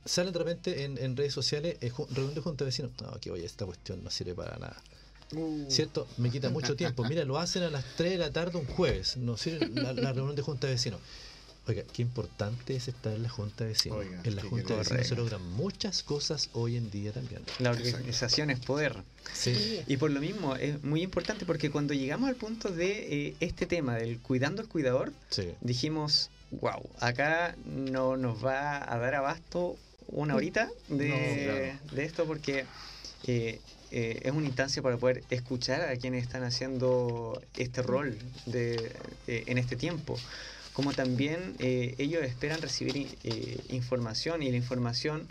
[0.05, 2.91] salen de repente en, en redes sociales, eh, reunión de junta de vecinos.
[3.01, 4.81] No, que oye, esta cuestión no sirve para nada.
[5.33, 6.07] Uh, ¿Cierto?
[6.17, 7.03] Me quita mucho tiempo.
[7.03, 9.17] Mira, lo hacen a las 3 de la tarde un jueves.
[9.17, 11.01] No sirve la, la reunión de junta de vecinos.
[11.67, 13.97] Oiga, qué importante es estar en la junta de vecinos.
[13.99, 17.41] Oiga, en la junta de vecinos se logran muchas cosas hoy en día también.
[17.59, 18.95] La organización es poder.
[19.33, 19.81] Sí.
[19.85, 23.65] Y por lo mismo es muy importante porque cuando llegamos al punto de eh, este
[23.65, 25.49] tema del cuidando al cuidador, Sí.
[25.59, 29.77] dijimos, wow, acá no nos va a dar abasto
[30.07, 32.65] una horita de, de esto porque
[33.25, 33.59] eh,
[33.91, 38.91] eh, es una instancia para poder escuchar a quienes están haciendo este rol de,
[39.27, 40.17] eh, en este tiempo.
[40.73, 43.17] Como también ellos esperan recibir
[43.69, 45.27] información y la información,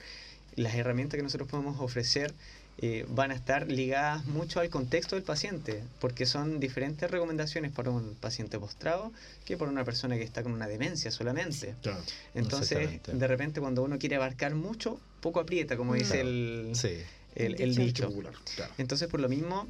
[0.56, 2.34] las herramientas que nosotros podemos ofrecer
[2.78, 7.90] eh, van a estar ligadas mucho al contexto del paciente, porque son diferentes recomendaciones para
[7.90, 9.12] un paciente postrado
[9.46, 11.74] que para una persona que está con una demencia solamente.
[11.82, 12.00] claro.
[12.34, 16.98] Entonces, de repente, cuando uno quiere abarcar mucho, poco aprieta, como dice el, Sí.
[17.34, 17.82] el, dicho.
[17.82, 18.08] dicho.
[18.08, 18.72] Popular, claro.
[18.76, 19.66] Entonces, por lo mismo,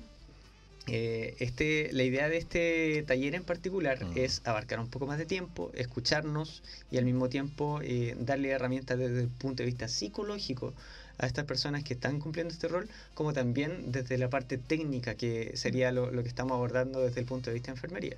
[0.88, 4.12] eh, este, la idea de este taller en particular Mm.
[4.18, 8.96] es abarcar un poco más de tiempo, escucharnos y al mismo tiempo eh, darle herramientas
[8.98, 10.74] desde el punto de vista psicológico
[11.18, 15.56] a estas personas que están cumpliendo este rol, como también desde la parte técnica, que
[15.56, 18.16] sería lo, lo que estamos abordando desde el punto de vista de enfermería.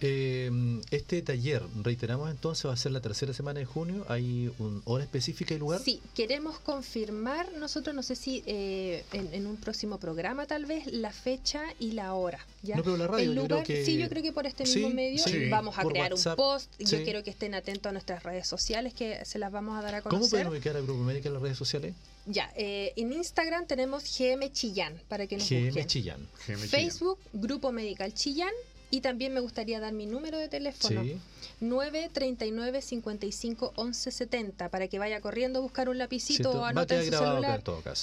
[0.00, 0.50] Eh,
[0.90, 4.04] este taller, reiteramos entonces, va a ser la tercera semana de junio.
[4.08, 5.80] ¿Hay una hora específica y lugar?
[5.82, 11.12] Sí, queremos confirmar nosotros, no sé si eh, en, un próximo programa tal vez, la
[11.12, 12.38] fecha y la hora.
[12.62, 12.76] ¿ya?
[12.76, 13.84] No, pero la radio, yo creo que...
[13.84, 16.70] Sí, yo creo que por este mismo medio vamos a crear un post.
[16.78, 19.94] Yo quiero que estén atentos a nuestras redes sociales que se las vamos a dar
[19.94, 20.18] a conocer.
[20.18, 21.94] ¿Cómo pueden ubicar al Grupo Médica en las redes sociales?
[22.26, 26.26] Ya, eh, en Instagram tenemos GM Chillán, para que nos GM Chillán.
[26.68, 28.52] Facebook, Grupo Medical Chillán.
[28.90, 31.02] Y también me gustaría dar mi número de teléfono.
[31.02, 31.18] Sí.
[31.60, 37.04] 939 55 11 70 para que vaya corriendo a buscar un lapicito o anote en
[37.04, 37.62] su celular.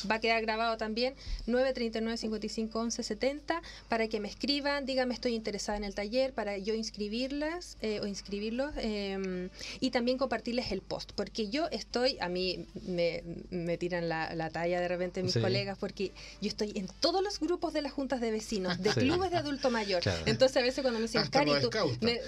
[0.09, 1.13] Va a quedar grabado también
[1.45, 6.57] 939 55 11 70 para que me escriban, díganme estoy interesada en el taller para
[6.57, 12.29] yo inscribirlas eh, o inscribirlos em, y también compartirles el post porque yo estoy, a
[12.29, 16.11] mí me, me tiran la, talla de repente mis colegas porque
[16.41, 19.69] yo estoy en todos los grupos de las juntas de vecinos, de clubes de adulto
[19.69, 20.01] mayor.
[20.25, 21.69] Entonces a veces cuando me dicen, Cari, tú,
[22.01, 22.19] me,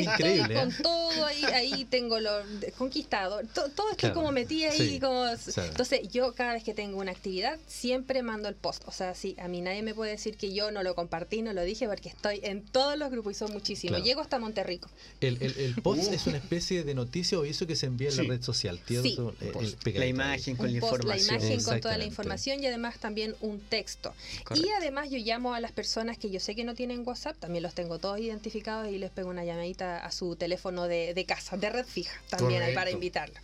[0.00, 0.54] increíble.
[0.54, 0.74] Con ¿eh?
[0.82, 2.30] todo ahí, ahí tengo lo
[2.76, 3.40] conquistado.
[3.52, 4.98] Todo, esto como metí ahí.
[5.00, 8.82] como, Entonces, yo cada vez que tengo una actividad, siempre mando el post.
[8.86, 11.52] O sea, sí, a mí nadie me puede decir que yo no lo compartí, no
[11.52, 14.02] lo dije, porque estoy en todos los grupos y son muchísimos.
[14.02, 14.90] Llego hasta Monterrico.
[15.20, 16.14] El, el, post uh.
[16.14, 18.80] es una especie de noticia o eso que se envía en la red social.
[18.86, 19.16] Sí.
[19.94, 21.28] la imagen con la información.
[21.28, 24.14] La imagen con toda la información y además también un texto.
[24.54, 27.62] Y además yo llamo a las personas que yo sé que no tienen WhatsApp, también
[27.62, 31.70] los tengo todos identificados y les pego una llamadita a su teléfono de, casa, de
[31.70, 33.40] red fija, también hay para invitarla.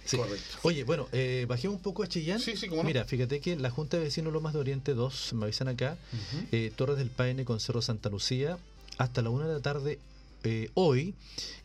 [0.62, 2.41] Oye, bueno, eh, bajemos un poco a Chillán.
[2.85, 5.97] Mira, fíjate que la Junta de Vecinos Lomas de Oriente 2, me avisan acá,
[6.53, 8.59] eh, Torres del Paine con Cerro Santa Lucía,
[8.99, 9.99] hasta la una de la tarde
[10.43, 11.14] eh, hoy,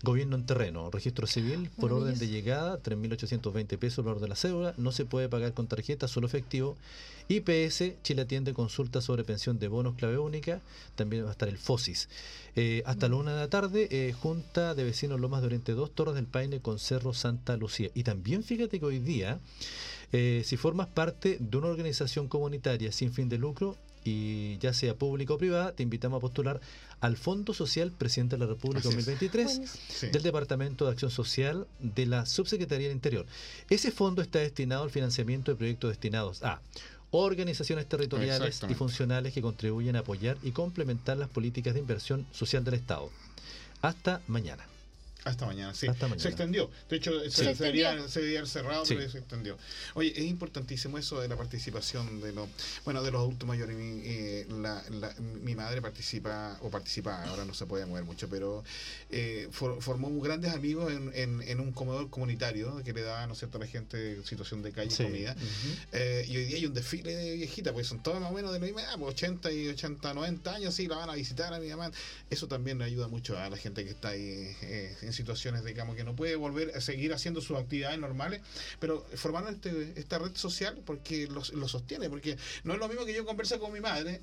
[0.04, 4.36] gobierno en terreno, registro civil, por orden de llegada, 3.820 pesos el valor de la
[4.36, 6.76] cédula, no se puede pagar con tarjeta, solo efectivo.
[7.28, 10.62] IPS, Chile atiende consulta sobre pensión de bonos clave única,
[10.96, 12.10] también va a estar el FOSIS.
[12.56, 15.92] Eh, hasta la una de la tarde, eh, Junta de Vecinos Lomas de Oriente 2,
[15.96, 17.90] Torres del Paine con Cerro Santa Lucía.
[17.94, 19.40] Y también fíjate que hoy día,
[20.12, 23.76] si formas parte de una organización comunitaria sin fin de lucro,
[24.06, 26.62] y ya sea pública o privada, te invitamos a postular
[27.02, 32.26] al Fondo Social Presidente de la República 2023 del Departamento de Acción Social de la
[32.26, 33.26] Subsecretaría del Interior.
[33.70, 36.62] Ese fondo está destinado al financiamiento de proyectos destinados a
[37.10, 42.64] organizaciones territoriales y funcionales que contribuyen a apoyar y complementar las políticas de inversión social
[42.64, 43.10] del Estado.
[43.82, 44.66] Hasta mañana.
[45.26, 45.88] Hasta mañana, sí.
[46.18, 46.70] Se extendió.
[46.88, 49.58] De hecho, se, debería, se cerrado, pero se extendió.
[49.96, 52.48] Oye, es importantísimo eso de la participación de los,
[52.84, 53.76] bueno, de los adultos mayores.
[53.76, 54.46] Mi, eh,
[55.42, 58.64] mi madre participa, o participa, ahora no se puede mover mucho, pero
[59.10, 63.58] eh, formó grandes amigos en, en, un comedor comunitario que le da, ¿no es cierto?,
[63.58, 65.36] a la gente en situación de calle comida.
[65.92, 68.54] Eh, y hoy día hay un desfile de viejitas, pues son todas más o menos
[68.54, 71.52] de la misma edad, 80 pues y 80, 90 años, sí, la van a visitar
[71.52, 71.90] a mi mamá.
[72.30, 74.56] Eso también le ayuda mucho a la gente que está ahí
[75.02, 78.42] en situaciones, digamos, que no puede volver a seguir haciendo sus actividades normales,
[78.80, 83.06] pero formando este, esta red social porque lo, lo sostiene, porque no es lo mismo
[83.06, 84.22] que yo conversa con mi madre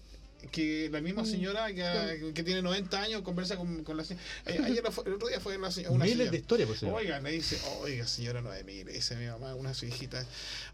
[0.50, 4.24] que la misma mm, señora que, que tiene 90 años conversa con, con la señora.
[4.46, 7.60] Eh, ayer, el otro día fue una, una Miles de historias, pues, Oiga, me dice,
[7.80, 10.24] oiga, señora Noemí, le dice mi mamá, una su hijita,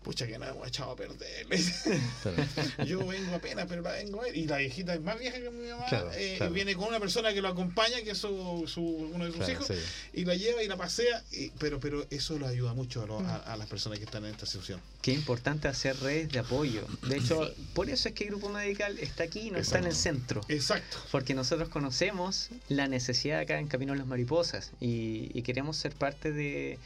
[0.02, 1.46] pucha que no hemos echado a perder.
[2.86, 4.36] Yo vengo apenas, pero la vengo a ver.
[4.36, 5.86] Y la viejita es más vieja que mi mamá.
[6.14, 9.48] eh, Viene con una persona que lo acompaña, que es su, su uno de sus
[9.48, 9.68] hijos,
[10.12, 11.22] y la lleva y la pasea.
[11.32, 14.46] Y, pero, pero eso lo ayuda mucho a, a, las personas que están en esta
[14.46, 14.80] situación.
[15.02, 16.86] Qué importante hacer redes de apoyo.
[17.02, 20.40] De hecho, por eso es que el Grupo Medical está aquí está en el centro.
[20.48, 20.98] Exacto.
[21.10, 26.32] Porque nosotros conocemos la necesidad acá en Camino a las Mariposas y, queremos ser parte
[26.32, 26.78] de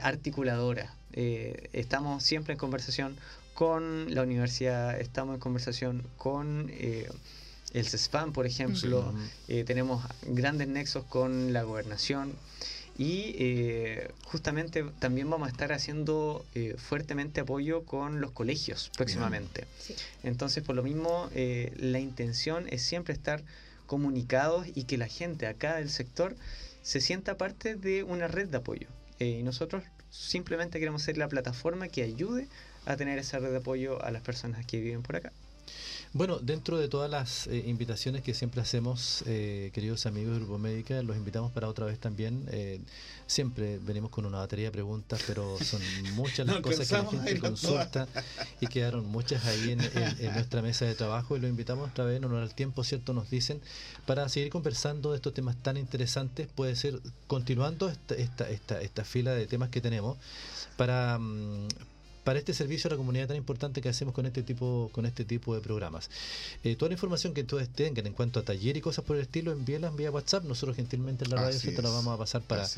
[0.00, 0.94] articuladora.
[1.12, 3.16] Eh, estamos siempre en conversación
[3.54, 7.08] con la universidad, estamos en conversación con eh,
[7.72, 9.12] el CESFAM, por ejemplo,
[9.48, 12.32] eh, tenemos grandes nexos con la gobernación.
[12.98, 19.66] Y eh, justamente también vamos a estar haciendo eh, fuertemente apoyo con los colegios próximamente.
[20.22, 23.42] Entonces, por lo mismo, eh, la intención es siempre estar
[23.86, 26.36] comunicados y que la gente acá del sector
[26.82, 28.88] se sienta parte de una red de apoyo.
[29.18, 32.48] y nosotros simplemente queremos ser la plataforma que ayude
[32.86, 35.32] a tener esa red de apoyo a las personas que viven por acá.
[36.12, 40.58] Bueno, dentro de todas las eh, invitaciones que siempre hacemos, eh, queridos amigos del Grupo
[40.58, 42.48] Médica, los invitamos para otra vez también.
[42.50, 42.80] Eh,
[43.28, 45.80] siempre venimos con una batería de preguntas, pero son
[46.14, 48.08] muchas las cosas que la gente consulta
[48.60, 52.24] y quedaron muchas ahí en, nuestra mesa de trabajo y los invitamos otra vez, en
[52.24, 53.12] honor al tiempo, ¿cierto?
[53.12, 53.60] Nos dicen,
[54.04, 56.98] para seguir conversando de estos temas tan interesantes, puede ser
[57.28, 60.18] continuando esta, esta, esta, esta fila de temas que tenemos
[60.76, 61.20] para...
[62.24, 65.24] Para este servicio a la comunidad tan importante que hacemos con este tipo, con este
[65.24, 66.10] tipo de programas.
[66.64, 69.22] Eh, toda la información que ustedes tengan en cuanto a taller y cosas por el
[69.22, 70.44] estilo, envíenlas vía WhatsApp.
[70.44, 71.82] Nosotros gentilmente en la radio ¿cierto?
[71.82, 72.64] la vamos a pasar para.
[72.64, 72.76] Es.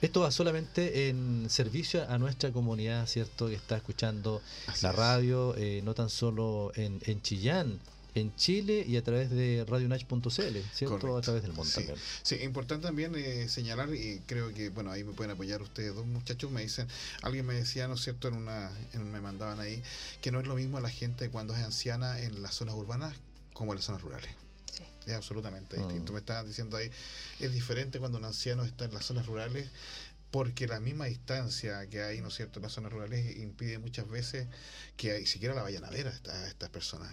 [0.00, 3.48] Esto va solamente en servicio a nuestra comunidad, ¿cierto?
[3.48, 7.80] Que está escuchando Así la radio, eh, no tan solo en, en Chillán,
[8.18, 10.28] en Chile y a través de radionach.cl,
[10.74, 10.98] ¿cierto?
[10.98, 11.16] Correcto.
[11.16, 11.74] A través del mundo Sí.
[11.76, 11.98] también.
[12.22, 16.06] Sí, importante también eh, señalar, y creo que, bueno, ahí me pueden apoyar ustedes dos
[16.06, 16.86] muchachos, me dicen,
[17.22, 19.82] alguien me decía, ¿no es cierto?, en una, en- me mandaban ahí,
[20.20, 23.14] que no es lo mismo la gente cuando es anciana en las zonas urbanas
[23.52, 24.30] como en las zonas rurales.
[24.72, 24.82] Sí.
[25.06, 25.82] Es absolutamente Mm.
[25.88, 26.12] distinto.
[26.12, 26.90] Me estaban diciendo ahí,
[27.40, 29.68] es diferente cuando un anciano está en las zonas rurales
[30.30, 34.06] porque la misma distancia que hay, ¿no es cierto?, en las zonas rurales impide muchas
[34.10, 34.46] veces
[34.98, 37.10] que ahí siquiera la vayan a ver a, esta- a estas personas.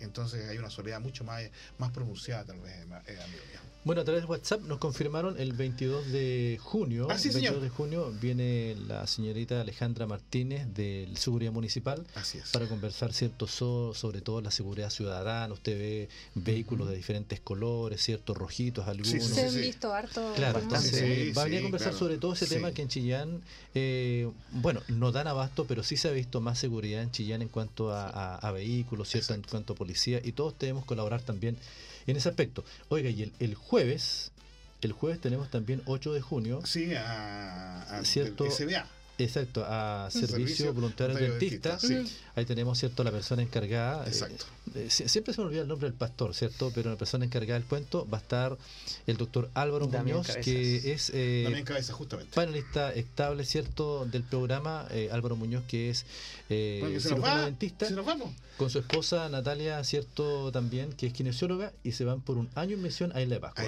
[0.00, 1.42] Entonces hay una soledad mucho más,
[1.78, 3.60] más pronunciada, tal vez, eh, amigo mío.
[3.84, 7.06] Bueno, a través de WhatsApp nos confirmaron el 22 de junio.
[7.08, 7.52] Ah, sí, el señor.
[7.54, 12.50] 22 de junio viene la señorita Alejandra Martínez del Seguridad Municipal Así es.
[12.50, 15.54] para conversar cierto so- sobre todo la seguridad ciudadana.
[15.54, 19.08] Usted ve vehículos de diferentes colores, ciertos rojitos algunos.
[19.10, 19.60] Sí, sí, Se han sí.
[19.60, 20.32] visto harto.
[20.36, 21.98] Claro, entonces Sí, eh, va a venir a conversar claro.
[21.98, 22.54] sobre todo ese Sí.
[22.56, 23.40] tema que en Chillán,
[23.74, 27.48] eh, bueno, no dan abasto, pero sí se ha visto más seguridad en Chillán en
[27.48, 29.32] cuanto a, a- a vehículos, ¿cierto?
[29.32, 31.56] En cuanto a policía, y todos debemos colaborar también
[32.10, 32.64] en ese aspecto.
[32.88, 34.32] Oiga, y el, el jueves,
[34.82, 38.50] el jueves tenemos también 8 de junio, Sí, a, a Cierto.
[38.50, 38.86] SBA.
[39.18, 41.78] exacto, a Servicio, Servicio Voluntario Dentista.
[41.78, 42.04] Sí.
[42.36, 44.04] Ahí tenemos, ¿cierto?, la persona encargada.
[44.04, 44.44] eh, Exacto.
[44.44, 46.70] eh, sie- siempre se me olvida el nombre del pastor, ¿cierto?
[46.74, 48.56] Pero la persona encargada del cuento va a estar
[49.06, 50.44] el doctor Álvaro Damián Muñoz, Cabezas.
[50.44, 52.34] que es eh, También cabeza, justamente.
[52.34, 56.04] panelista estable, ¿cierto?, del programa, eh, Álvaro Muñoz, que es
[56.50, 57.44] eh, Bueno, que se nos cirujano va.
[57.46, 58.30] dentista, Si nos vamos.
[58.56, 62.74] con su esposa Natalia, ¿cierto?, también, que es kinesióloga, y se van por un año
[62.74, 63.64] en misión a Isla de Pascua.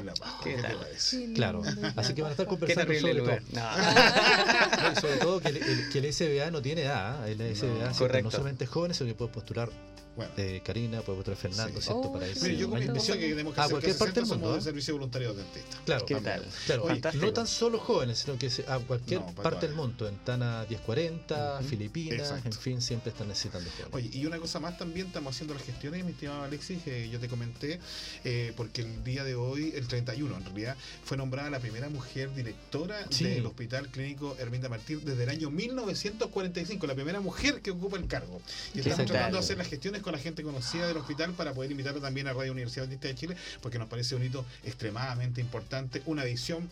[1.35, 1.63] Claro,
[1.97, 3.43] así que van a estar conversando sobre lugar.
[3.51, 3.61] todo.
[3.61, 3.71] No.
[4.81, 7.33] No, y sobre todo que el, el- que el SBA no tiene edad, ¿eh?
[7.33, 7.75] el SBA No.
[7.79, 7.89] ¿cierto?
[7.91, 8.31] no Correcto.
[8.31, 9.69] solamente es jóvenes, sino que puede postular
[10.17, 10.33] Bueno.
[10.37, 10.61] eh,
[10.99, 11.87] Votar Fernando, Sí.
[11.87, 12.09] ¿cierto?
[12.09, 14.25] Oh, para ese Mire, yo con mi que tenemos que Ah, hacer cualquier parte del
[14.25, 14.59] 60 mundo, somos ¿eh?
[14.59, 15.77] de servicio voluntario dentista.
[15.85, 16.47] Claro, ¿Qué tal?
[16.67, 16.83] claro.
[16.85, 20.65] Oye, no tan solo jóvenes, sino que a cualquier No, parte del mundo, en Tana
[20.69, 21.69] 1040, Ujú.
[21.69, 22.49] Filipinas, Exacto.
[22.49, 23.95] en fin, siempre están necesitando jóvenes.
[23.95, 27.19] Oye, y una cosa más también, estamos haciendo las gestiones, mi estimado Alexis, que yo
[27.21, 27.81] te comenté,
[28.25, 32.35] eh, porque el día de hoy, el 31 en realidad, fue nombrada la primera mujer
[32.35, 33.25] directora Sí.
[33.25, 38.07] del Hospital Clínico Herminda Martín desde el año 1945, la primera mujer que ocupa el
[38.07, 38.41] cargo.
[38.75, 41.53] Y ¿Qué estamos tratando de hacer las gestiones con la gente conocida del hospital para
[41.53, 46.03] poder invitarla también a Radio Universidad de Chile, porque nos parece un hito extremadamente importante,
[46.07, 46.69] una visión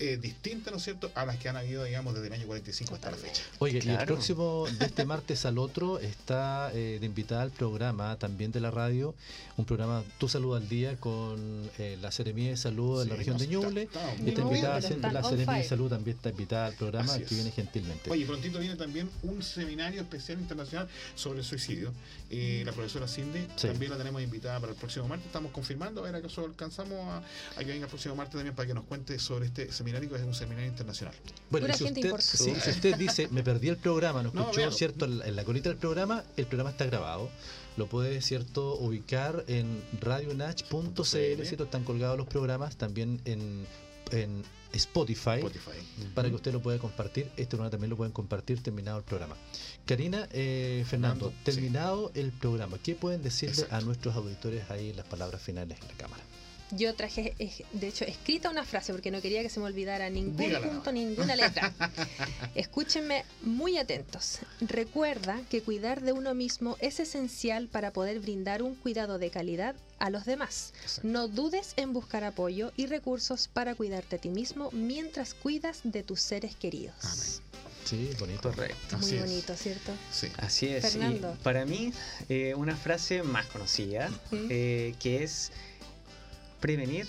[0.00, 2.94] eh, distinta, ¿no es cierto?, a las que han habido, digamos, desde el año 45
[2.94, 3.42] hasta la fecha.
[3.58, 8.16] Oye, y el próximo, de este martes al otro, está eh, de invitada al programa
[8.16, 9.12] también de la radio,
[9.56, 13.38] un programa Tu Salud al Día con eh, la Seremía de Salud de la región
[13.38, 13.82] no, de está- Ñuble.
[13.82, 14.74] está Está Ñuble, invitada
[15.10, 15.64] la Seremía de.
[15.64, 17.34] Salud, también está invitada al programa, Así que es.
[17.34, 18.08] viene gentilmente.
[18.08, 21.92] Oye, prontito viene también un seminario especial internacional sobre el suicidio.
[22.30, 23.68] Eh, la profesora Cindy Sí.
[23.68, 25.26] también la tenemos invitada para el próximo martes.
[25.26, 28.66] Estamos confirmando, a ver acaso alcanzamos a, a que venga el próximo martes también para
[28.66, 31.14] que nos cuente sobre este seminario que es un seminario internacional.
[31.50, 34.70] Bueno, y si usted, sí, si usted dice, me perdí el programa, no escuchó.
[34.72, 35.06] ¿cierto?
[35.06, 37.30] En la- en la colita del programa, el programa está grabado.
[37.78, 41.02] Lo puede, ¿cierto?, ubicar en radionach.cl,
[41.44, 41.64] ¿cierto?
[41.64, 43.66] Están colgados los programas también en,
[44.10, 45.36] en Spotify.
[45.38, 46.10] Spotify.
[46.14, 47.26] para que usted lo pueda compartir.
[47.36, 49.36] Este programa también lo pueden compartir terminado el programa.
[49.88, 51.44] Karina, eh, Fernando, Fernando, sí.
[51.44, 53.74] terminado el programa, ¿qué pueden decirle Exacto.
[53.74, 56.22] a nuestros auditores ahí las palabras finales en la cámara?
[56.70, 57.34] Yo traje,
[57.72, 60.68] de hecho, escrita una frase porque no quería que se me olvidara ningún Dígala.
[60.68, 61.72] punto, ninguna letra.
[62.54, 64.40] Escúchenme muy atentos.
[64.60, 69.74] Recuerda que cuidar de uno mismo es esencial para poder brindar un cuidado de calidad
[69.98, 70.74] a los demás.
[70.82, 71.08] Exacto.
[71.08, 76.02] No dudes en buscar apoyo y recursos para cuidarte a ti mismo mientras cuidas de
[76.02, 76.96] tus seres queridos.
[77.02, 77.47] Amén.
[77.88, 78.50] Sí, bonito.
[78.50, 78.98] Correcto.
[78.98, 79.22] Muy Así es.
[79.22, 79.92] bonito, ¿cierto?
[80.12, 80.28] Sí.
[80.36, 80.84] Así es.
[80.84, 81.36] y Fernando.
[81.42, 81.92] para mí,
[82.28, 84.10] eh, una frase más conocida,
[84.50, 85.52] eh, que es
[86.60, 87.06] prevenir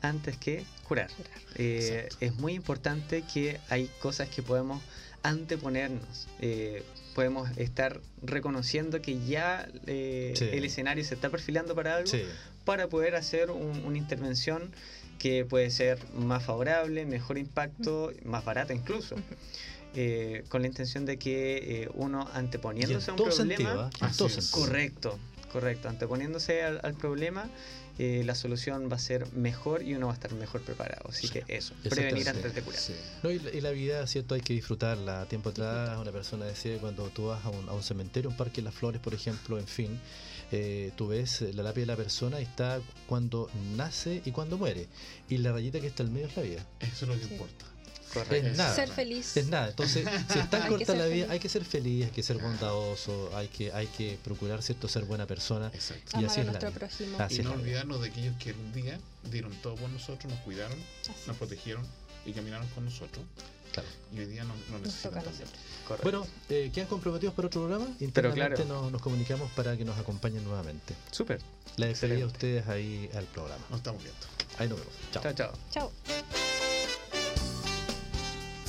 [0.00, 1.10] antes que curar.
[1.56, 4.82] Eh, es muy importante que hay cosas que podemos
[5.22, 6.26] anteponernos.
[6.40, 6.82] eh,
[7.14, 10.46] podemos estar reconociendo que ya eh, Sí.
[10.50, 12.22] el escenario se está perfilando para algo Sí,
[12.64, 14.72] para poder hacer un- una intervención
[15.18, 19.14] que puede ser más favorable, mejor impacto, más barata incluso.
[19.94, 24.50] Eh, con la intención de que eh, uno anteponiéndose a un problema, sentido, sentido.
[24.50, 25.18] Correcto,
[25.52, 25.88] correcto.
[25.88, 27.48] Anteponiéndose al, al problema,
[27.98, 31.10] eh, la solución va a ser mejor y uno va a estar mejor preparado.
[31.10, 32.80] Así que eso, prevenir antes de curar.
[32.80, 32.94] Sí.
[33.22, 34.34] No, y, la, y la vida, ¿cierto?
[34.34, 35.26] Hay que disfrutarla.
[35.26, 38.62] Tiempo atrás, una persona decía cuando tú vas a un, a un cementerio, un parque
[38.62, 40.00] de las flores, por ejemplo, en fin,
[40.52, 44.88] eh, tú ves la lápida de la persona y está cuando nace y cuando muere.
[45.28, 46.66] Y la rayita que está al medio es la vida.
[46.80, 47.32] Eso es lo que Sí.
[47.34, 47.66] importa.
[48.30, 48.74] Es nada.
[48.74, 49.36] Ser feliz.
[49.36, 49.68] Es nada.
[49.68, 51.30] Entonces, si es tan corta la vida, feliz.
[51.30, 55.04] hay que ser feliz, hay que ser bondadoso, hay que, hay que procurar, ¿cierto?, ser
[55.04, 55.70] buena persona.
[55.74, 56.12] Exacto.
[56.14, 56.78] Y Amar así a es la nuestro vida.
[56.78, 57.18] prójimo.
[57.20, 57.62] Así Y no la vida.
[57.64, 58.98] olvidarnos de aquellos que un día
[59.30, 61.36] dieron todo por nosotros, nos cuidaron, Así nos es.
[61.38, 61.86] protegieron
[62.26, 63.24] y caminaron con nosotros.
[63.72, 63.88] Claro.
[64.14, 65.24] Y hoy día no, no Nos necesitan.
[66.02, 67.86] Bueno, eh, ¿quedan comprometidos para otro programa?
[67.86, 68.82] Pero Internamente claro.
[68.82, 70.94] nos, nos comunicamos para que nos acompañen nuevamente.
[71.10, 71.40] Súper.
[71.76, 73.64] La despedida a ustedes ahí al programa.
[73.70, 74.20] Nos estamos viendo.
[74.58, 74.92] Ahí nos vemos.
[75.10, 75.22] Chao.
[75.22, 75.52] Chao, chao.
[75.70, 76.51] Chao.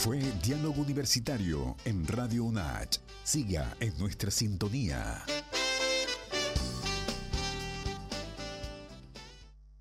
[0.03, 2.99] Fue Diálogo Universitario en Radio UNACH.
[3.23, 5.23] Siga en nuestra sintonía.